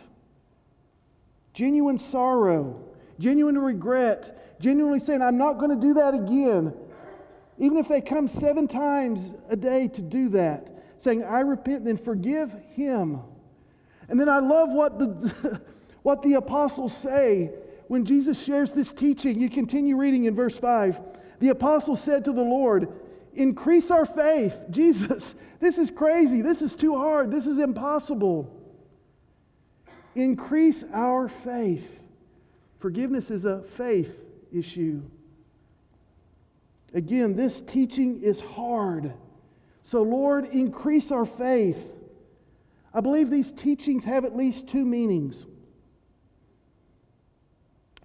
Genuine 1.52 1.96
sorrow, 1.98 2.84
genuine 3.20 3.56
regret, 3.56 4.58
genuinely 4.60 4.98
saying, 4.98 5.22
I'm 5.22 5.38
not 5.38 5.58
going 5.58 5.70
to 5.70 5.80
do 5.80 5.94
that 5.94 6.14
again. 6.14 6.74
Even 7.58 7.78
if 7.78 7.86
they 7.86 8.00
come 8.00 8.26
seven 8.26 8.66
times 8.66 9.34
a 9.48 9.54
day 9.54 9.86
to 9.86 10.02
do 10.02 10.30
that, 10.30 10.82
saying, 10.98 11.22
I 11.22 11.40
repent, 11.40 11.84
then 11.84 11.98
forgive 11.98 12.50
him. 12.72 13.20
And 14.08 14.18
then 14.18 14.28
I 14.28 14.40
love 14.40 14.70
what 14.70 14.98
the. 14.98 15.60
what 16.04 16.20
the 16.20 16.34
apostles 16.34 16.94
say 16.94 17.50
when 17.94 18.04
Jesus 18.04 18.42
shares 18.42 18.72
this 18.72 18.92
teaching. 18.92 19.38
You 19.38 19.48
continue 19.48 19.96
reading 19.96 20.24
in 20.24 20.34
verse 20.34 20.58
5. 20.58 20.98
The 21.38 21.50
apostles 21.50 22.02
said 22.02 22.24
to 22.24 22.32
the 22.32 22.42
Lord, 22.42 22.88
Increase 23.34 23.88
our 23.88 24.04
faith. 24.04 24.56
Jesus, 24.70 25.36
this 25.60 25.78
is 25.78 25.92
crazy. 25.92 26.42
This 26.42 26.60
is 26.60 26.74
too 26.74 26.96
hard. 26.96 27.30
This 27.30 27.46
is 27.46 27.58
impossible. 27.58 28.52
Increase 30.16 30.82
our 30.92 31.28
faith. 31.28 32.00
Forgiveness 32.80 33.30
is 33.30 33.44
a 33.44 33.62
faith 33.62 34.12
issue. 34.52 35.00
Again, 36.94 37.36
this 37.36 37.60
teaching 37.60 38.20
is 38.24 38.40
hard. 38.40 39.12
So, 39.84 40.02
Lord, 40.02 40.46
increase 40.46 41.12
our 41.12 41.26
faith. 41.26 41.92
I 42.92 43.00
believe 43.00 43.30
these 43.30 43.52
teachings 43.52 44.04
have 44.04 44.24
at 44.24 44.34
least 44.34 44.66
two 44.66 44.84
meanings. 44.84 45.46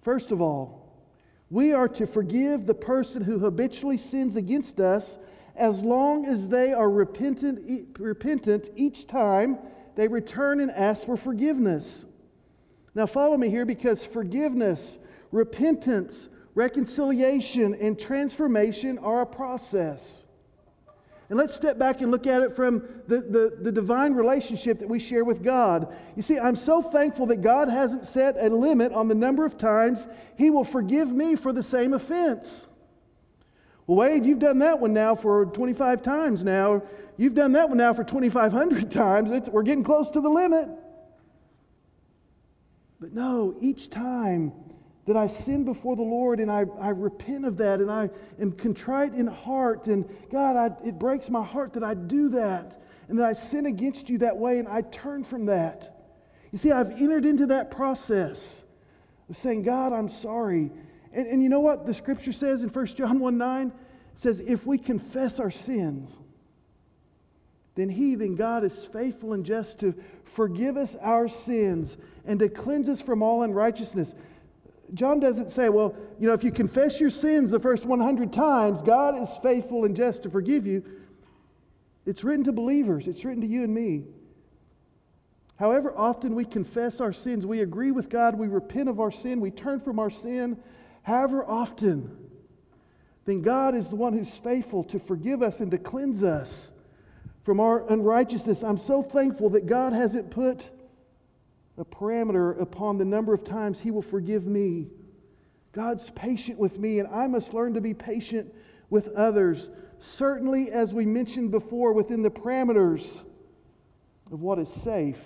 First 0.02 0.32
of 0.32 0.40
all, 0.40 0.78
we 1.50 1.72
are 1.72 1.88
to 1.88 2.06
forgive 2.06 2.66
the 2.66 2.74
person 2.74 3.22
who 3.22 3.38
habitually 3.38 3.98
sins 3.98 4.36
against 4.36 4.80
us 4.80 5.18
as 5.56 5.80
long 5.80 6.26
as 6.26 6.48
they 6.48 6.72
are 6.72 6.88
repentant, 6.88 7.98
repentant 7.98 8.70
each 8.76 9.06
time 9.06 9.58
they 9.96 10.08
return 10.08 10.60
and 10.60 10.70
ask 10.70 11.04
for 11.04 11.16
forgiveness. 11.16 12.04
Now, 12.94 13.06
follow 13.06 13.36
me 13.36 13.50
here 13.50 13.66
because 13.66 14.04
forgiveness, 14.04 14.98
repentance, 15.32 16.28
Reconciliation 16.54 17.74
and 17.74 17.98
transformation 17.98 18.98
are 18.98 19.22
a 19.22 19.26
process. 19.26 20.24
And 21.30 21.38
let's 21.38 21.54
step 21.54 21.78
back 21.78 22.00
and 22.00 22.10
look 22.10 22.26
at 22.26 22.42
it 22.42 22.56
from 22.56 22.82
the, 23.06 23.20
the, 23.20 23.56
the, 23.62 23.70
divine 23.70 24.14
relationship 24.14 24.80
that 24.80 24.88
we 24.88 24.98
share 24.98 25.24
with 25.24 25.44
God. 25.44 25.96
You 26.16 26.22
see, 26.22 26.40
I'm 26.40 26.56
so 26.56 26.82
thankful 26.82 27.26
that 27.26 27.40
God 27.40 27.68
hasn't 27.68 28.04
set 28.04 28.36
a 28.36 28.48
limit 28.48 28.92
on 28.92 29.06
the 29.06 29.14
number 29.14 29.44
of 29.46 29.56
times 29.56 30.08
He 30.36 30.50
will 30.50 30.64
forgive 30.64 31.08
me 31.08 31.36
for 31.36 31.52
the 31.52 31.62
same 31.62 31.94
offense. 31.94 32.66
Well, 33.86 33.98
Wade, 33.98 34.26
you've 34.26 34.40
done 34.40 34.58
that 34.58 34.80
one 34.80 34.92
now 34.92 35.14
for 35.14 35.46
25 35.46 36.02
times 36.02 36.42
now. 36.42 36.82
You've 37.16 37.36
done 37.36 37.52
that 37.52 37.68
one 37.68 37.78
now 37.78 37.94
for 37.94 38.02
2,500 38.02 38.90
times. 38.90 39.30
It's, 39.30 39.48
we're 39.48 39.62
getting 39.62 39.84
close 39.84 40.10
to 40.10 40.20
the 40.20 40.28
limit. 40.28 40.68
But 42.98 43.12
no, 43.12 43.54
each 43.60 43.88
time 43.88 44.52
that 45.10 45.16
I 45.16 45.26
sin 45.26 45.64
before 45.64 45.96
the 45.96 46.02
Lord 46.02 46.38
and 46.38 46.48
I, 46.48 46.64
I 46.80 46.90
repent 46.90 47.44
of 47.44 47.56
that 47.56 47.80
and 47.80 47.90
I 47.90 48.10
am 48.40 48.52
contrite 48.52 49.12
in 49.12 49.26
heart. 49.26 49.88
And 49.88 50.08
God, 50.30 50.54
I, 50.54 50.86
it 50.86 51.00
breaks 51.00 51.28
my 51.28 51.44
heart 51.44 51.72
that 51.72 51.82
I 51.82 51.94
do 51.94 52.28
that 52.28 52.80
and 53.08 53.18
that 53.18 53.26
I 53.26 53.32
sin 53.32 53.66
against 53.66 54.08
you 54.08 54.18
that 54.18 54.36
way 54.36 54.60
and 54.60 54.68
I 54.68 54.82
turn 54.82 55.24
from 55.24 55.46
that. 55.46 56.06
You 56.52 56.58
see, 56.58 56.70
I've 56.70 56.92
entered 56.92 57.24
into 57.24 57.46
that 57.46 57.72
process 57.72 58.62
of 59.28 59.36
saying, 59.36 59.64
God, 59.64 59.92
I'm 59.92 60.08
sorry. 60.08 60.70
And, 61.12 61.26
and 61.26 61.42
you 61.42 61.48
know 61.48 61.58
what 61.58 61.86
the 61.86 61.94
scripture 61.94 62.32
says 62.32 62.62
in 62.62 62.68
1 62.68 62.86
John 62.86 63.18
1 63.18 63.36
9? 63.36 63.66
It 63.66 63.72
says, 64.14 64.38
if 64.38 64.64
we 64.64 64.78
confess 64.78 65.40
our 65.40 65.50
sins, 65.50 66.12
then 67.74 67.88
He, 67.88 68.14
then 68.14 68.36
God 68.36 68.62
is 68.62 68.84
faithful 68.84 69.32
and 69.32 69.44
just 69.44 69.80
to 69.80 69.92
forgive 70.34 70.76
us 70.76 70.94
our 71.00 71.26
sins 71.26 71.96
and 72.24 72.38
to 72.38 72.48
cleanse 72.48 72.88
us 72.88 73.02
from 73.02 73.24
all 73.24 73.42
unrighteousness. 73.42 74.14
John 74.94 75.20
doesn't 75.20 75.50
say, 75.50 75.68
well, 75.68 75.94
you 76.18 76.26
know, 76.26 76.34
if 76.34 76.44
you 76.44 76.50
confess 76.50 77.00
your 77.00 77.10
sins 77.10 77.50
the 77.50 77.60
first 77.60 77.84
100 77.86 78.32
times, 78.32 78.82
God 78.82 79.20
is 79.20 79.30
faithful 79.42 79.84
and 79.84 79.96
just 79.96 80.22
to 80.24 80.30
forgive 80.30 80.66
you. 80.66 80.84
It's 82.06 82.24
written 82.24 82.44
to 82.44 82.52
believers, 82.52 83.06
it's 83.06 83.24
written 83.24 83.42
to 83.42 83.46
you 83.46 83.62
and 83.64 83.74
me. 83.74 84.04
However 85.56 85.92
often 85.96 86.34
we 86.34 86.44
confess 86.44 87.00
our 87.00 87.12
sins, 87.12 87.44
we 87.44 87.60
agree 87.60 87.90
with 87.90 88.08
God, 88.08 88.38
we 88.38 88.48
repent 88.48 88.88
of 88.88 88.98
our 88.98 89.10
sin, 89.10 89.40
we 89.40 89.50
turn 89.50 89.80
from 89.80 89.98
our 89.98 90.10
sin, 90.10 90.56
however 91.02 91.44
often, 91.44 92.16
then 93.26 93.42
God 93.42 93.74
is 93.74 93.88
the 93.88 93.96
one 93.96 94.12
who's 94.12 94.34
faithful 94.34 94.82
to 94.84 94.98
forgive 94.98 95.42
us 95.42 95.60
and 95.60 95.70
to 95.70 95.78
cleanse 95.78 96.22
us 96.22 96.70
from 97.44 97.60
our 97.60 97.86
unrighteousness. 97.92 98.62
I'm 98.62 98.78
so 98.78 99.02
thankful 99.02 99.50
that 99.50 99.66
God 99.66 99.92
hasn't 99.92 100.30
put 100.30 100.70
a 101.80 101.84
parameter 101.84 102.60
upon 102.60 102.98
the 102.98 103.04
number 103.04 103.32
of 103.32 103.42
times 103.42 103.80
He 103.80 103.90
will 103.90 104.02
forgive 104.02 104.46
me. 104.46 104.88
God's 105.72 106.10
patient 106.10 106.58
with 106.58 106.78
me, 106.78 106.98
and 106.98 107.08
I 107.08 107.26
must 107.26 107.54
learn 107.54 107.74
to 107.74 107.80
be 107.80 107.94
patient 107.94 108.54
with 108.90 109.08
others. 109.14 109.70
Certainly, 109.98 110.72
as 110.72 110.92
we 110.92 111.06
mentioned 111.06 111.50
before, 111.50 111.94
within 111.94 112.22
the 112.22 112.30
parameters 112.30 113.22
of 114.30 114.42
what 114.42 114.58
is 114.58 114.68
safe. 114.68 115.18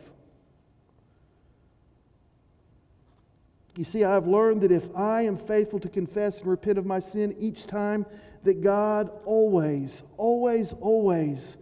You 3.77 3.85
see, 3.85 4.05
I've 4.05 4.29
learned 4.29 4.61
that 4.61 4.71
if 4.71 4.85
I 4.95 5.23
am 5.23 5.37
faithful 5.37 5.81
to 5.81 5.89
confess 5.89 6.39
and 6.39 6.47
repent 6.47 6.79
of 6.79 6.87
my 6.87 7.01
sin 7.01 7.35
each 7.41 7.67
time, 7.67 8.07
that 8.45 8.63
God 8.63 9.11
always, 9.25 10.05
always, 10.17 10.73
always 10.81 11.57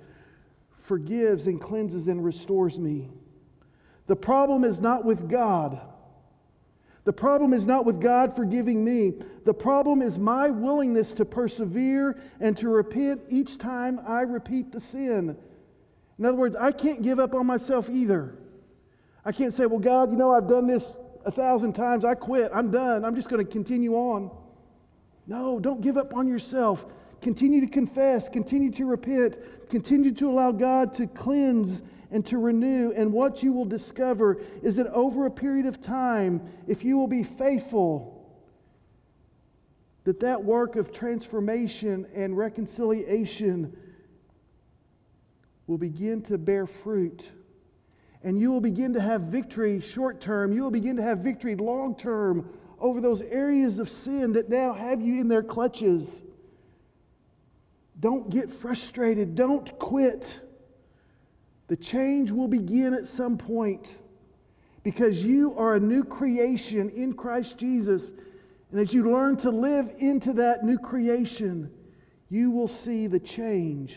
forgives 0.83 1.47
and 1.47 1.59
cleanses 1.59 2.09
and 2.09 2.23
restores 2.23 2.79
me. 2.79 3.09
The 4.07 4.17
problem 4.17 4.65
is 4.65 4.81
not 4.81 5.05
with 5.05 5.29
God. 5.29 5.81
The 7.05 7.13
problem 7.13 7.53
is 7.53 7.67
not 7.67 7.85
with 7.85 8.01
God 8.01 8.37
forgiving 8.37 8.85
me. 8.85 9.15
The 9.45 9.55
problem 9.55 10.03
is 10.03 10.19
my 10.19 10.51
willingness 10.51 11.13
to 11.15 11.25
persevere 11.25 12.21
and 12.41 12.57
to 12.59 12.69
repent 12.69 13.23
each 13.29 13.59
time 13.59 14.01
I 14.07 14.21
repeat 14.21 14.71
the 14.71 14.81
sin. 14.81 15.37
In 16.19 16.25
other 16.25 16.37
words, 16.37 16.55
I 16.55 16.71
can't 16.71 17.03
give 17.03 17.19
up 17.19 17.35
on 17.35 17.47
myself 17.47 17.91
either. 17.91 18.37
I 19.25 19.33
can't 19.33 19.53
say, 19.53 19.67
well, 19.67 19.81
God, 19.81 20.11
you 20.11 20.17
know, 20.17 20.33
I've 20.33 20.49
done 20.49 20.67
this 20.67 20.97
a 21.25 21.31
thousand 21.31 21.73
times. 21.73 22.05
I 22.05 22.15
quit. 22.15 22.51
I'm 22.55 22.71
done. 22.71 23.05
I'm 23.05 23.17
just 23.17 23.29
going 23.29 23.45
to 23.45 23.51
continue 23.51 23.95
on. 23.95 24.31
No, 25.27 25.59
don't 25.59 25.81
give 25.81 25.97
up 25.97 26.15
on 26.15 26.29
yourself. 26.29 26.85
Continue 27.21 27.61
to 27.61 27.69
confess, 27.69 28.29
continue 28.29 28.71
to 28.73 28.85
repent, 28.85 29.37
continue 29.71 30.13
to 30.13 30.29
allow 30.29 30.51
God 30.51 30.93
to 30.95 31.07
cleanse 31.07 31.83
and 32.13 32.25
to 32.27 32.39
renew. 32.39 32.93
And 32.93 33.13
what 33.13 33.43
you 33.43 33.53
will 33.53 33.65
discover 33.65 34.39
is 34.63 34.77
that 34.77 34.87
over 34.89 35.27
a 35.27 35.31
period 35.31 35.67
of 35.67 35.81
time, 35.81 36.43
if 36.69 36.85
you 36.85 36.97
will 36.97 37.09
be 37.09 37.25
faithful, 37.25 38.13
that 40.05 40.21
that 40.21 40.45
work 40.45 40.77
of 40.77 40.93
transformation 40.93 42.07
and 42.15 42.37
reconciliation 42.37 43.77
will 45.67 45.79
begin 45.79 46.23
to 46.23 46.37
bear 46.37 46.67
fruit. 46.67 47.29
And 48.23 48.39
you 48.39 48.53
will 48.53 48.61
begin 48.61 48.93
to 48.93 49.01
have 49.01 49.23
victory 49.23 49.81
short 49.81 50.21
term. 50.21 50.53
You 50.53 50.63
will 50.63 50.71
begin 50.71 50.97
to 50.97 51.03
have 51.03 51.19
victory 51.19 51.57
long 51.57 51.97
term 51.97 52.49
over 52.79 53.01
those 53.01 53.23
areas 53.23 53.79
of 53.79 53.89
sin 53.89 54.33
that 54.33 54.49
now 54.49 54.73
have 54.75 55.01
you 55.01 55.21
in 55.21 55.29
their 55.29 55.43
clutches. 55.43 56.23
Don't 57.99 58.29
get 58.29 58.53
frustrated. 58.53 59.35
Don't 59.35 59.79
quit. 59.79 60.41
The 61.69 61.77
change 61.77 62.31
will 62.31 62.49
begin 62.49 62.95
at 62.95 63.07
some 63.07 63.39
point 63.39 63.97
because 64.83 65.25
you 65.25 65.57
are 65.57 65.77
a 65.77 65.81
new 65.81 66.05
creation 66.05 66.91
in 66.91 67.13
Christ 67.15 67.57
Jesus. 67.57 68.13
And 68.71 68.81
as 68.81 68.93
you 68.93 69.11
learn 69.11 69.37
to 69.39 69.51
live 69.51 69.91
into 69.99 70.33
that 70.35 70.65
new 70.65 70.79
creation, 70.79 71.71
you 72.29 72.51
will 72.51 72.69
see 72.69 73.07
the 73.07 73.21
change 73.21 73.97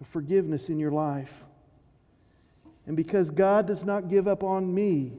of 0.00 0.06
forgiveness 0.08 0.68
in 0.68 0.78
your 0.78 0.92
life. 0.92 1.32
And 2.86 2.96
because 2.96 3.30
God 3.30 3.66
does 3.66 3.84
not 3.84 4.08
give 4.08 4.28
up 4.28 4.44
on 4.44 4.72
me, 4.72 5.12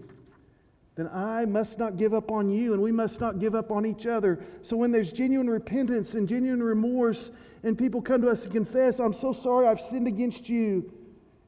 then 0.95 1.09
I 1.13 1.45
must 1.45 1.77
not 1.77 1.97
give 1.97 2.13
up 2.13 2.31
on 2.31 2.49
you, 2.49 2.73
and 2.73 2.81
we 2.81 2.91
must 2.91 3.19
not 3.21 3.39
give 3.39 3.53
up 3.53 3.69
on 3.69 3.85
each 3.85 4.07
other. 4.07 4.43
So 4.63 4.75
when 4.75 4.91
there's 4.91 5.11
genuine 5.11 5.49
repentance 5.49 6.15
and 6.15 6.27
genuine 6.27 6.63
remorse, 6.63 7.29
and 7.63 7.77
people 7.77 8.01
come 8.01 8.21
to 8.21 8.29
us 8.29 8.45
and 8.45 8.53
confess, 8.53 8.99
I'm 8.99 9.13
so 9.13 9.33
sorry 9.33 9.67
I've 9.67 9.81
sinned 9.81 10.07
against 10.07 10.49
you, 10.49 10.91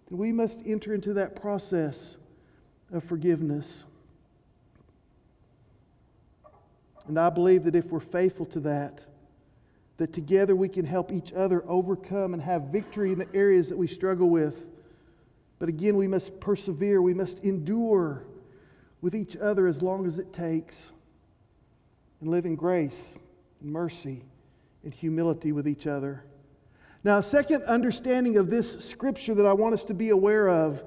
then 0.10 0.18
we 0.20 0.32
must 0.32 0.60
enter 0.66 0.94
into 0.94 1.14
that 1.14 1.36
process 1.36 2.18
of 2.92 3.04
forgiveness. 3.04 3.84
And 7.08 7.20
I 7.20 7.30
believe 7.30 7.64
that 7.64 7.76
if 7.76 7.86
we're 7.86 8.00
faithful 8.00 8.46
to 8.48 8.60
that, 8.62 9.02
that 9.98 10.14
together 10.14 10.56
we 10.56 10.70
can 10.70 10.86
help 10.86 11.12
each 11.12 11.34
other 11.34 11.64
overcome 11.68 12.34
and 12.34 12.42
have 12.42 12.64
victory 12.64 13.12
in 13.12 13.20
the 13.20 13.28
areas 13.34 13.70
that 13.70 13.78
we 13.78 13.88
struggle 13.88 14.30
with. 14.30 14.56
But 15.60 15.70
again, 15.70 15.98
we 15.98 16.08
must 16.08 16.40
persevere, 16.40 17.02
we 17.02 17.14
must 17.14 17.40
endure 17.40 18.24
with 19.02 19.16
each 19.16 19.36
other 19.36 19.68
as 19.68 19.82
long 19.82 20.06
as 20.08 20.20
it 20.20 20.32
takes, 20.34 20.92
and 22.22 22.30
live 22.30 22.46
in 22.46 22.56
grace 22.56 23.16
and 23.62 23.72
mercy 23.72 24.24
and 24.84 24.94
humility 24.94 25.52
with 25.52 25.68
each 25.68 25.88
other. 25.88 26.24
Now, 27.04 27.20
a 27.20 27.24
second 27.24 27.64
understanding 27.64 28.38
of 28.38 28.50
this 28.50 28.86
scripture 28.86 29.34
that 29.36 29.46
I 29.46 29.54
want 29.54 29.74
us 29.74 29.86
to 29.86 29.94
be 29.94 30.10
aware 30.10 30.50
of 30.50 30.84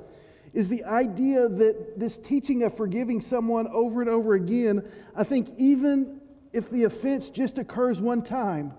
is 0.53 0.68
the 0.68 0.85
idea 0.85 1.48
that 1.48 1.98
this 1.98 2.18
teaching 2.18 2.62
of 2.62 2.77
forgiving 2.77 3.20
someone 3.20 3.66
over 3.68 4.03
and 4.03 4.11
over 4.11 4.35
again, 4.35 4.87
I 5.16 5.25
think, 5.25 5.48
even 5.57 6.20
if 6.53 6.70
the 6.70 6.85
offense 6.85 7.31
just 7.31 7.57
occurs 7.57 8.01
one 8.01 8.22
time, 8.22 8.75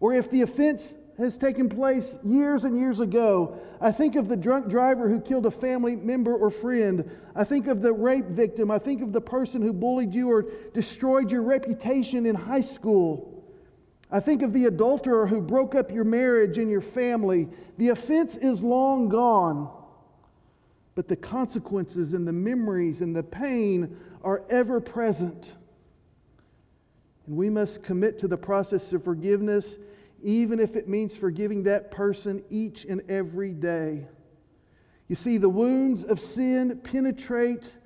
or 0.00 0.12
if 0.12 0.30
the 0.30 0.42
offense 0.42 0.94
has 1.18 1.38
taken 1.38 1.68
place 1.68 2.18
years 2.22 2.64
and 2.64 2.78
years 2.78 3.00
ago. 3.00 3.58
I 3.80 3.90
think 3.90 4.16
of 4.16 4.28
the 4.28 4.36
drunk 4.36 4.68
driver 4.68 5.08
who 5.08 5.20
killed 5.20 5.46
a 5.46 5.50
family 5.50 5.96
member 5.96 6.34
or 6.34 6.50
friend. 6.50 7.10
I 7.34 7.44
think 7.44 7.68
of 7.68 7.80
the 7.80 7.92
rape 7.92 8.26
victim. 8.26 8.70
I 8.70 8.78
think 8.78 9.02
of 9.02 9.12
the 9.12 9.20
person 9.20 9.62
who 9.62 9.72
bullied 9.72 10.14
you 10.14 10.30
or 10.30 10.44
destroyed 10.74 11.30
your 11.30 11.42
reputation 11.42 12.26
in 12.26 12.34
high 12.34 12.60
school. 12.60 13.35
I 14.10 14.20
think 14.20 14.42
of 14.42 14.52
the 14.52 14.66
adulterer 14.66 15.26
who 15.26 15.40
broke 15.40 15.74
up 15.74 15.90
your 15.90 16.04
marriage 16.04 16.58
and 16.58 16.70
your 16.70 16.80
family. 16.80 17.48
The 17.76 17.88
offense 17.88 18.36
is 18.36 18.62
long 18.62 19.08
gone, 19.08 19.68
but 20.94 21.08
the 21.08 21.16
consequences 21.16 22.12
and 22.12 22.26
the 22.26 22.32
memories 22.32 23.00
and 23.00 23.14
the 23.14 23.24
pain 23.24 23.96
are 24.22 24.42
ever 24.48 24.80
present. 24.80 25.54
And 27.26 27.36
we 27.36 27.50
must 27.50 27.82
commit 27.82 28.20
to 28.20 28.28
the 28.28 28.36
process 28.36 28.92
of 28.92 29.02
forgiveness, 29.02 29.76
even 30.22 30.60
if 30.60 30.76
it 30.76 30.88
means 30.88 31.16
forgiving 31.16 31.64
that 31.64 31.90
person 31.90 32.44
each 32.48 32.84
and 32.84 33.02
every 33.10 33.52
day. 33.52 34.06
You 35.08 35.16
see, 35.16 35.36
the 35.36 35.48
wounds 35.48 36.04
of 36.04 36.20
sin 36.20 36.80
penetrate 36.84 37.76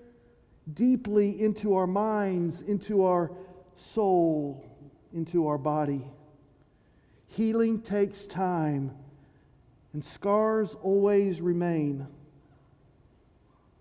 deeply 0.72 1.42
into 1.42 1.74
our 1.74 1.86
minds, 1.86 2.60
into 2.60 3.04
our 3.04 3.32
soul 3.76 4.69
into 5.14 5.46
our 5.46 5.58
body. 5.58 6.04
Healing 7.28 7.80
takes 7.80 8.26
time, 8.26 8.92
and 9.92 10.04
scars 10.04 10.76
always 10.82 11.40
remain. 11.40 12.06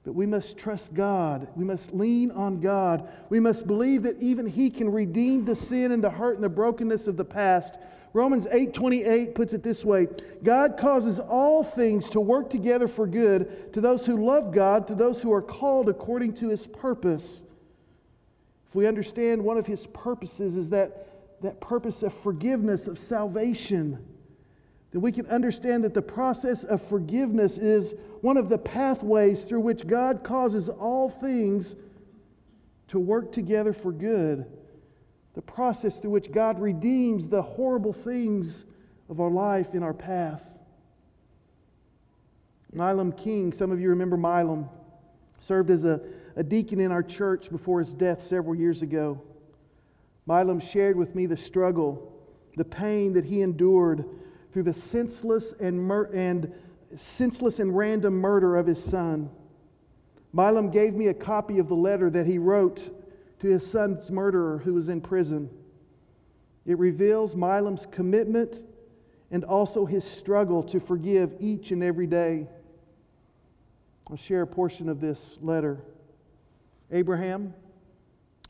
But 0.03 0.13
we 0.13 0.25
must 0.25 0.57
trust 0.57 0.93
God. 0.93 1.47
We 1.55 1.65
must 1.65 1.93
lean 1.93 2.31
on 2.31 2.61
God. 2.61 3.09
We 3.29 3.39
must 3.39 3.67
believe 3.67 4.03
that 4.03 4.21
even 4.21 4.47
He 4.47 4.69
can 4.69 4.91
redeem 4.91 5.45
the 5.45 5.55
sin 5.55 5.91
and 5.91 6.03
the 6.03 6.09
hurt 6.09 6.35
and 6.35 6.43
the 6.43 6.49
brokenness 6.49 7.07
of 7.07 7.17
the 7.17 7.25
past. 7.25 7.75
Romans 8.13 8.47
8:28 8.47 9.35
puts 9.35 9.53
it 9.53 9.61
this 9.61 9.85
way: 9.85 10.07
God 10.43 10.77
causes 10.77 11.19
all 11.19 11.63
things 11.63 12.09
to 12.09 12.19
work 12.19 12.49
together 12.49 12.87
for 12.87 13.05
good 13.05 13.71
to 13.73 13.81
those 13.81 14.05
who 14.05 14.25
love 14.25 14.51
God, 14.51 14.87
to 14.87 14.95
those 14.95 15.21
who 15.21 15.31
are 15.31 15.41
called 15.41 15.89
according 15.89 16.33
to 16.35 16.49
his 16.49 16.65
purpose. 16.65 17.41
If 18.67 18.75
we 18.75 18.87
understand 18.87 19.43
one 19.43 19.57
of 19.57 19.67
his 19.67 19.85
purposes 19.87 20.55
is 20.55 20.69
that 20.69 21.08
that 21.41 21.62
purpose 21.62 22.04
of 22.04 22.13
forgiveness, 22.13 22.88
of 22.88 22.99
salvation, 22.99 24.06
then 24.91 25.02
we 25.02 25.12
can 25.12 25.28
understand 25.28 25.84
that 25.84 25.93
the 25.93 26.02
process 26.02 26.63
of 26.63 26.82
forgiveness 26.82 27.58
is 27.58 27.93
one 28.21 28.38
of 28.38 28.49
the 28.49 28.58
pathways 28.58 29.43
through 29.43 29.62
which 29.62 29.88
God 29.88 30.23
causes 30.23 30.67
all 30.67 31.10
things 31.10 31.75
to 32.88 32.99
work 32.99 33.32
together 33.32 33.71
for 33.71 33.91
good. 33.91 34.45
The 35.36 35.41
process 35.41 35.99
through 35.99 36.12
which 36.12 36.32
God 36.32 36.60
redeems 36.60 37.30
the 37.30 37.41
horrible 37.41 37.93
things 37.93 38.65
of 39.10 39.19
our 39.19 39.30
life 39.30 39.73
in 39.73 39.84
our 39.84 39.93
path. 39.93 40.43
Milam 42.73 43.12
King, 43.12 43.52
some 43.52 43.71
of 43.71 43.80
you 43.80 43.89
remember 43.89 44.17
Milam, 44.17 44.69
served 45.39 45.69
as 45.69 45.84
a, 45.86 46.02
a 46.36 46.43
deacon 46.43 46.80
in 46.80 46.91
our 46.91 47.04
church 47.04 47.49
before 47.49 47.80
his 47.80 47.93
death 47.93 48.25
several 48.25 48.56
years 48.56 48.82
ago. 48.82 49.21
Milam 50.25 50.60
shared 50.60 50.95
with 50.95 51.15
me 51.15 51.25
the 51.25 51.38
struggle, 51.38 52.13
the 52.58 52.65
pain 52.65 53.13
that 53.13 53.25
he 53.25 53.41
endured 53.41 54.05
through 54.51 54.63
the 54.63 54.73
senseless 54.73 55.53
and, 55.60 55.82
mur- 55.82 56.10
and 56.13 56.53
senseless 56.95 57.60
and 57.60 57.75
random 57.75 58.15
murder 58.15 58.55
of 58.58 58.67
his 58.67 58.84
son. 58.84 59.29
Milam 60.34 60.69
gave 60.69 60.93
me 60.93 61.08
a 61.08 61.13
copy 61.13 61.58
of 61.60 61.67
the 61.67 61.75
letter 61.75 62.10
that 62.10 62.25
he 62.25 62.38
wrote 62.38 62.79
to 63.39 63.47
his 63.47 63.69
son's 63.69 64.12
murderer 64.12 64.60
who 64.60 64.73
was 64.73 64.89
in 64.89 65.01
prison. 65.01 65.49
It 66.65 66.77
reveals 66.77 67.36
Milam's 67.36 67.88
commitment 67.89 68.62
and 69.32 69.43
also 69.43 69.86
his 69.86 70.03
struggle 70.03 70.63
to 70.63 70.79
forgive 70.79 71.36
each 71.39 71.71
and 71.71 71.84
every 71.84 72.08
day. 72.08 72.47
I'll 74.10 74.17
share 74.17 74.41
a 74.41 74.47
portion 74.47 74.89
of 74.89 74.99
this 74.99 75.38
letter. 75.41 75.84
Abraham, 76.91 77.53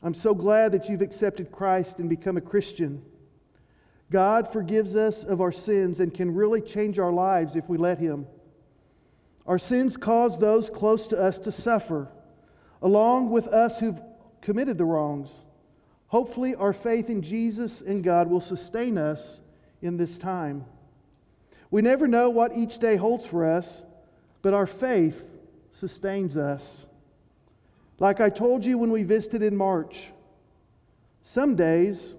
I'm 0.02 0.14
so 0.14 0.34
glad 0.34 0.72
that 0.72 0.88
you've 0.88 1.02
accepted 1.02 1.52
Christ 1.52 1.98
and 1.98 2.08
become 2.08 2.36
a 2.36 2.40
Christian. 2.40 3.02
God 4.10 4.52
forgives 4.52 4.96
us 4.96 5.22
of 5.24 5.40
our 5.40 5.52
sins 5.52 6.00
and 6.00 6.12
can 6.12 6.34
really 6.34 6.60
change 6.60 6.98
our 6.98 7.12
lives 7.12 7.54
if 7.54 7.68
we 7.68 7.76
let 7.76 7.98
Him. 7.98 8.26
Our 9.46 9.58
sins 9.58 9.96
cause 9.96 10.38
those 10.38 10.70
close 10.70 11.06
to 11.08 11.22
us 11.22 11.38
to 11.40 11.52
suffer, 11.52 12.08
along 12.82 13.30
with 13.30 13.46
us 13.48 13.78
who've 13.78 14.00
committed 14.40 14.78
the 14.78 14.84
wrongs. 14.84 15.30
Hopefully, 16.08 16.54
our 16.54 16.72
faith 16.72 17.08
in 17.08 17.22
Jesus 17.22 17.80
and 17.80 18.02
God 18.02 18.28
will 18.28 18.40
sustain 18.40 18.98
us 18.98 19.38
in 19.80 19.96
this 19.96 20.18
time. 20.18 20.64
We 21.70 21.82
never 21.82 22.08
know 22.08 22.30
what 22.30 22.56
each 22.56 22.78
day 22.78 22.96
holds 22.96 23.26
for 23.26 23.48
us, 23.48 23.82
but 24.42 24.54
our 24.54 24.66
faith 24.66 25.22
sustains 25.78 26.36
us. 26.36 26.86
Like 28.00 28.20
I 28.20 28.30
told 28.30 28.64
you 28.64 28.78
when 28.78 28.90
we 28.90 29.02
visited 29.02 29.42
in 29.42 29.56
March, 29.56 30.08
some 31.22 31.54
days 31.54 32.14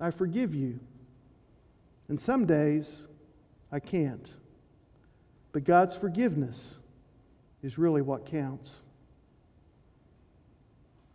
I 0.00 0.10
forgive 0.10 0.54
you. 0.54 0.80
And 2.08 2.20
some 2.20 2.44
days 2.44 3.06
I 3.70 3.78
can't. 3.78 4.28
But 5.52 5.64
God's 5.64 5.96
forgiveness 5.96 6.76
is 7.62 7.78
really 7.78 8.02
what 8.02 8.26
counts. 8.26 8.80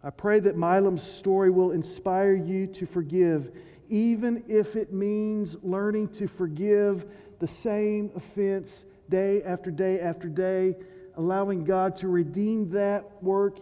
I 0.03 0.09
pray 0.09 0.39
that 0.39 0.55
Milam's 0.55 1.03
story 1.03 1.49
will 1.49 1.71
inspire 1.71 2.33
you 2.33 2.65
to 2.67 2.85
forgive, 2.85 3.51
even 3.89 4.43
if 4.47 4.77
it 4.77 4.93
means 4.93 5.57
learning 5.63 6.09
to 6.09 6.27
forgive 6.27 7.05
the 7.39 7.47
same 7.47 8.11
offense 8.15 8.85
day 9.09 9.43
after 9.43 9.69
day 9.69 9.99
after 9.99 10.29
day, 10.29 10.77
allowing 11.17 11.65
God 11.65 11.97
to 11.97 12.07
redeem 12.07 12.69
that 12.69 13.21
work 13.21 13.59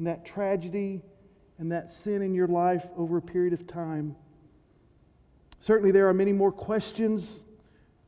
and 0.00 0.06
that 0.06 0.24
tragedy 0.24 1.02
and 1.58 1.72
that 1.72 1.92
sin 1.92 2.22
in 2.22 2.32
your 2.32 2.48
life 2.48 2.86
over 2.96 3.18
a 3.18 3.22
period 3.22 3.52
of 3.52 3.66
time. 3.66 4.16
Certainly, 5.60 5.90
there 5.92 6.08
are 6.08 6.14
many 6.14 6.32
more 6.32 6.50
questions 6.50 7.40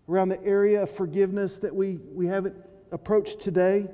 around 0.09 0.31
the 0.31 0.42
area 0.42 0.85
of 0.85 0.90
forgiveness 0.90 1.59
that 1.59 1.74
we, 1.74 1.98
we 2.14 2.26
haven't 2.26 2.57
approached 2.92 3.40
today. 3.40 3.88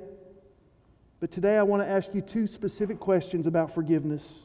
But 1.19 1.29
today, 1.29 1.57
I 1.57 1.63
want 1.63 1.83
to 1.83 1.89
ask 1.89 2.15
you 2.15 2.21
two 2.21 2.47
specific 2.47 3.01
questions 3.01 3.45
about 3.45 3.75
forgiveness. 3.75 4.43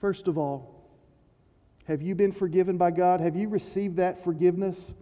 First 0.00 0.26
of 0.26 0.36
all, 0.36 0.84
have 1.86 2.02
you 2.02 2.16
been 2.16 2.32
forgiven 2.32 2.76
by 2.76 2.90
God? 2.90 3.20
Have 3.20 3.36
you 3.36 3.48
received 3.48 3.98
that 3.98 4.24
forgiveness? 4.24 4.92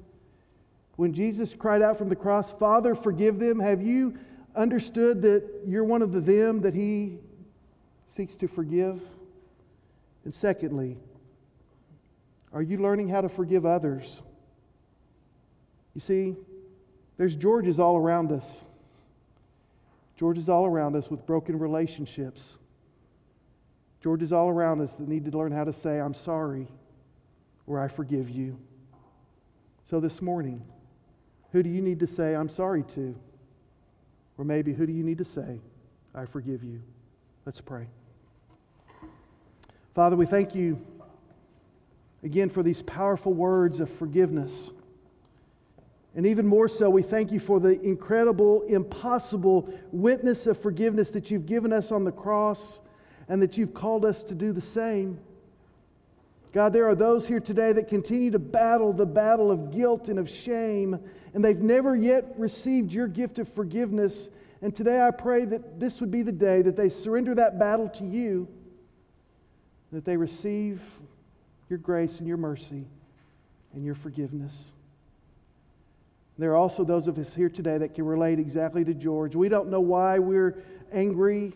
When 0.97 1.15
Jesus 1.15 1.55
cried 1.55 1.81
out 1.81 1.97
from 1.97 2.11
the 2.11 2.17
cross, 2.17 2.53
Father, 2.53 2.95
forgive 2.95 3.39
them, 3.39 3.59
have 3.61 3.81
you 3.81 4.19
understood 4.55 5.23
that 5.23 5.63
you're 5.67 5.85
one 5.85 6.03
of 6.03 6.13
the 6.13 6.21
them 6.21 6.61
that 6.61 6.75
He 6.75 7.17
seeks 8.16 8.37
to 8.37 8.48
forgive? 8.48 9.01
And 10.25 10.35
secondly, 10.35 10.98
are 12.53 12.62
you 12.62 12.79
learning 12.79 13.09
how 13.09 13.22
to 13.22 13.29
forgive 13.29 13.64
others? 13.64 14.20
You 15.94 16.01
see, 16.01 16.37
there's 17.16 17.35
Georges 17.35 17.79
all 17.79 17.96
around 17.96 18.33
us. 18.33 18.62
Georges 20.16 20.48
all 20.48 20.66
around 20.66 20.94
us 20.94 21.11
with 21.11 21.27
broken 21.27 21.59
relationships. 21.59 22.55
Georges 24.03 24.33
all 24.33 24.48
around 24.48 24.81
us 24.81 24.94
that 24.94 25.09
need 25.09 25.31
to 25.31 25.37
learn 25.37 25.53
how 25.53 25.64
to 25.64 25.72
say, 25.72 26.01
I'm 26.01 26.14
sorry, 26.14 26.68
or 27.66 27.81
I 27.81 27.88
forgive 27.88 28.29
you. 28.29 28.59
So 29.88 30.01
this 30.01 30.20
morning, 30.20 30.62
who 31.53 31.62
do 31.62 31.68
you 31.68 31.83
need 31.83 32.01
to 32.01 32.07
say, 32.07 32.35
I'm 32.35 32.48
sorry 32.48 32.83
to? 32.94 33.14
Or 34.38 34.44
maybe, 34.44 34.72
who 34.72 34.87
do 34.87 34.92
you 34.92 35.05
need 35.05 35.18
to 35.18 35.25
say, 35.25 35.61
I 36.14 36.27
forgive 36.27 36.64
you? 36.64 36.83
Let's 37.44 37.61
pray. 37.61 37.87
Father, 39.95 40.17
we 40.17 40.25
thank 40.25 40.55
you 40.55 40.81
again 42.23 42.49
for 42.49 42.63
these 42.63 42.81
powerful 42.83 43.35
words 43.35 43.79
of 43.79 43.91
forgiveness. 43.91 44.71
And 46.15 46.27
even 46.27 46.47
more 46.47 46.67
so, 46.67 46.89
we 46.89 47.03
thank 47.03 47.31
you 47.31 47.39
for 47.39 47.61
the 47.61 47.79
incredible, 47.83 48.63
impossible 48.63 49.69
witness 49.93 50.47
of 50.47 50.61
forgiveness 50.61 51.11
that 51.11 51.31
you've 51.31 51.45
given 51.45 51.75
us 51.75 51.93
on 51.93 52.05
the 52.05 52.13
cross 52.13 52.79
and 53.29 53.43
that 53.43 53.59
you've 53.59 53.75
called 53.75 54.07
us 54.07 54.23
to 54.25 54.35
do 54.35 54.53
the 54.53 54.63
same. 54.63 55.19
God, 56.55 56.73
there 56.73 56.89
are 56.89 56.95
those 56.95 57.27
here 57.27 57.41
today 57.41 57.73
that 57.73 57.89
continue 57.89 58.31
to 58.31 58.39
battle 58.39 58.95
the 58.95 59.07
battle 59.07 59.51
of 59.51 59.71
guilt 59.71 60.09
and 60.09 60.19
of 60.19 60.29
shame, 60.29 60.99
and 61.35 61.45
they've 61.45 61.61
never 61.61 61.95
yet 61.97 62.35
received 62.39 62.93
your 62.93 63.09
gift 63.09 63.39
of 63.39 63.49
forgiveness. 63.55 64.31
And 64.63 64.75
today 64.75 65.03
I 65.03 65.11
pray 65.11 65.45
that 65.47 65.81
this 65.81 66.01
would 66.01 66.11
be 66.11 66.23
the 66.23 66.33
day 66.33 66.63
that 66.63 66.77
they 66.77 66.89
surrender 66.89 67.35
that 67.35 67.59
battle 67.59 67.89
to 67.91 68.05
you, 68.05 68.49
that 69.93 70.05
they 70.05 70.17
receive 70.17 70.81
your 71.69 71.79
grace 71.79 72.19
and 72.19 72.27
your 72.27 72.39
mercy 72.39 72.87
and 73.75 73.85
your 73.85 73.95
forgiveness. 73.95 74.71
There 76.39 76.51
are 76.53 76.57
also 76.57 76.83
those 76.83 77.09
of 77.09 77.19
us 77.19 77.33
here 77.35 77.51
today 77.51 77.79
that 77.79 77.95
can 77.95 78.07
relate 78.07 78.39
exactly 78.39 78.85
to 78.85 78.95
George. 78.95 79.37
We 79.37 79.49
don't 79.49 79.69
know 79.69 79.81
why 79.81 80.19
we're 80.19 80.57
angry 80.93 81.53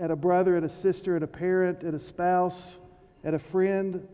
at 0.00 0.10
a 0.10 0.16
brother, 0.16 0.56
at 0.56 0.64
a 0.64 0.70
sister, 0.70 1.16
at 1.16 1.22
a 1.22 1.26
parent, 1.26 1.84
at 1.84 1.94
a 1.94 2.00
spouse, 2.00 2.78
at 3.24 3.34
a 3.34 3.38
friend, 3.38 4.08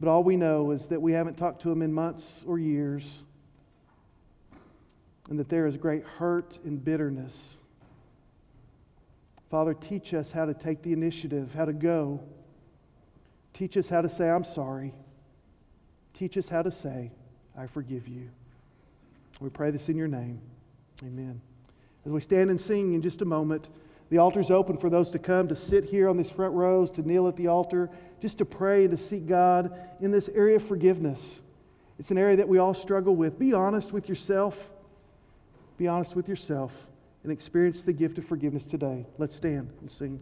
but 0.00 0.08
all 0.08 0.24
we 0.24 0.36
know 0.36 0.72
is 0.72 0.86
that 0.88 1.00
we 1.00 1.12
haven't 1.12 1.38
talked 1.38 1.62
to 1.62 1.68
them 1.68 1.82
in 1.82 1.92
months 1.92 2.44
or 2.46 2.58
years, 2.58 3.22
and 5.28 5.38
that 5.38 5.48
there 5.48 5.66
is 5.66 5.76
great 5.76 6.02
hurt 6.04 6.58
and 6.64 6.84
bitterness. 6.84 7.56
Father, 9.50 9.72
teach 9.72 10.14
us 10.14 10.32
how 10.32 10.46
to 10.46 10.54
take 10.54 10.82
the 10.82 10.92
initiative, 10.92 11.52
how 11.54 11.64
to 11.64 11.72
go 11.72 12.20
Teach 13.52 13.76
us 13.76 13.88
how 13.88 14.00
to 14.00 14.08
say, 14.08 14.28
I'm 14.28 14.44
sorry. 14.44 14.94
Teach 16.14 16.36
us 16.36 16.48
how 16.48 16.62
to 16.62 16.70
say, 16.70 17.10
I 17.56 17.66
forgive 17.66 18.08
you. 18.08 18.28
We 19.40 19.48
pray 19.50 19.70
this 19.70 19.88
in 19.88 19.96
your 19.96 20.08
name. 20.08 20.40
Amen. 21.02 21.40
As 22.04 22.12
we 22.12 22.20
stand 22.20 22.50
and 22.50 22.60
sing 22.60 22.94
in 22.94 23.02
just 23.02 23.22
a 23.22 23.24
moment, 23.24 23.68
the 24.10 24.18
altar's 24.18 24.50
open 24.50 24.76
for 24.76 24.90
those 24.90 25.10
to 25.10 25.18
come 25.18 25.48
to 25.48 25.56
sit 25.56 25.84
here 25.84 26.08
on 26.08 26.16
these 26.16 26.30
front 26.30 26.54
rows, 26.54 26.90
to 26.92 27.02
kneel 27.06 27.28
at 27.28 27.36
the 27.36 27.46
altar, 27.46 27.88
just 28.20 28.38
to 28.38 28.44
pray 28.44 28.84
and 28.84 28.96
to 28.96 29.02
seek 29.02 29.26
God 29.26 29.72
in 30.00 30.10
this 30.10 30.28
area 30.28 30.56
of 30.56 30.66
forgiveness. 30.66 31.40
It's 31.98 32.10
an 32.10 32.18
area 32.18 32.36
that 32.36 32.48
we 32.48 32.58
all 32.58 32.74
struggle 32.74 33.14
with. 33.14 33.38
Be 33.38 33.52
honest 33.52 33.92
with 33.92 34.08
yourself. 34.08 34.70
Be 35.76 35.86
honest 35.86 36.16
with 36.16 36.28
yourself 36.28 36.72
and 37.22 37.30
experience 37.30 37.82
the 37.82 37.92
gift 37.92 38.18
of 38.18 38.24
forgiveness 38.26 38.64
today. 38.64 39.06
Let's 39.18 39.36
stand 39.36 39.70
and 39.80 39.90
sing. 39.90 40.20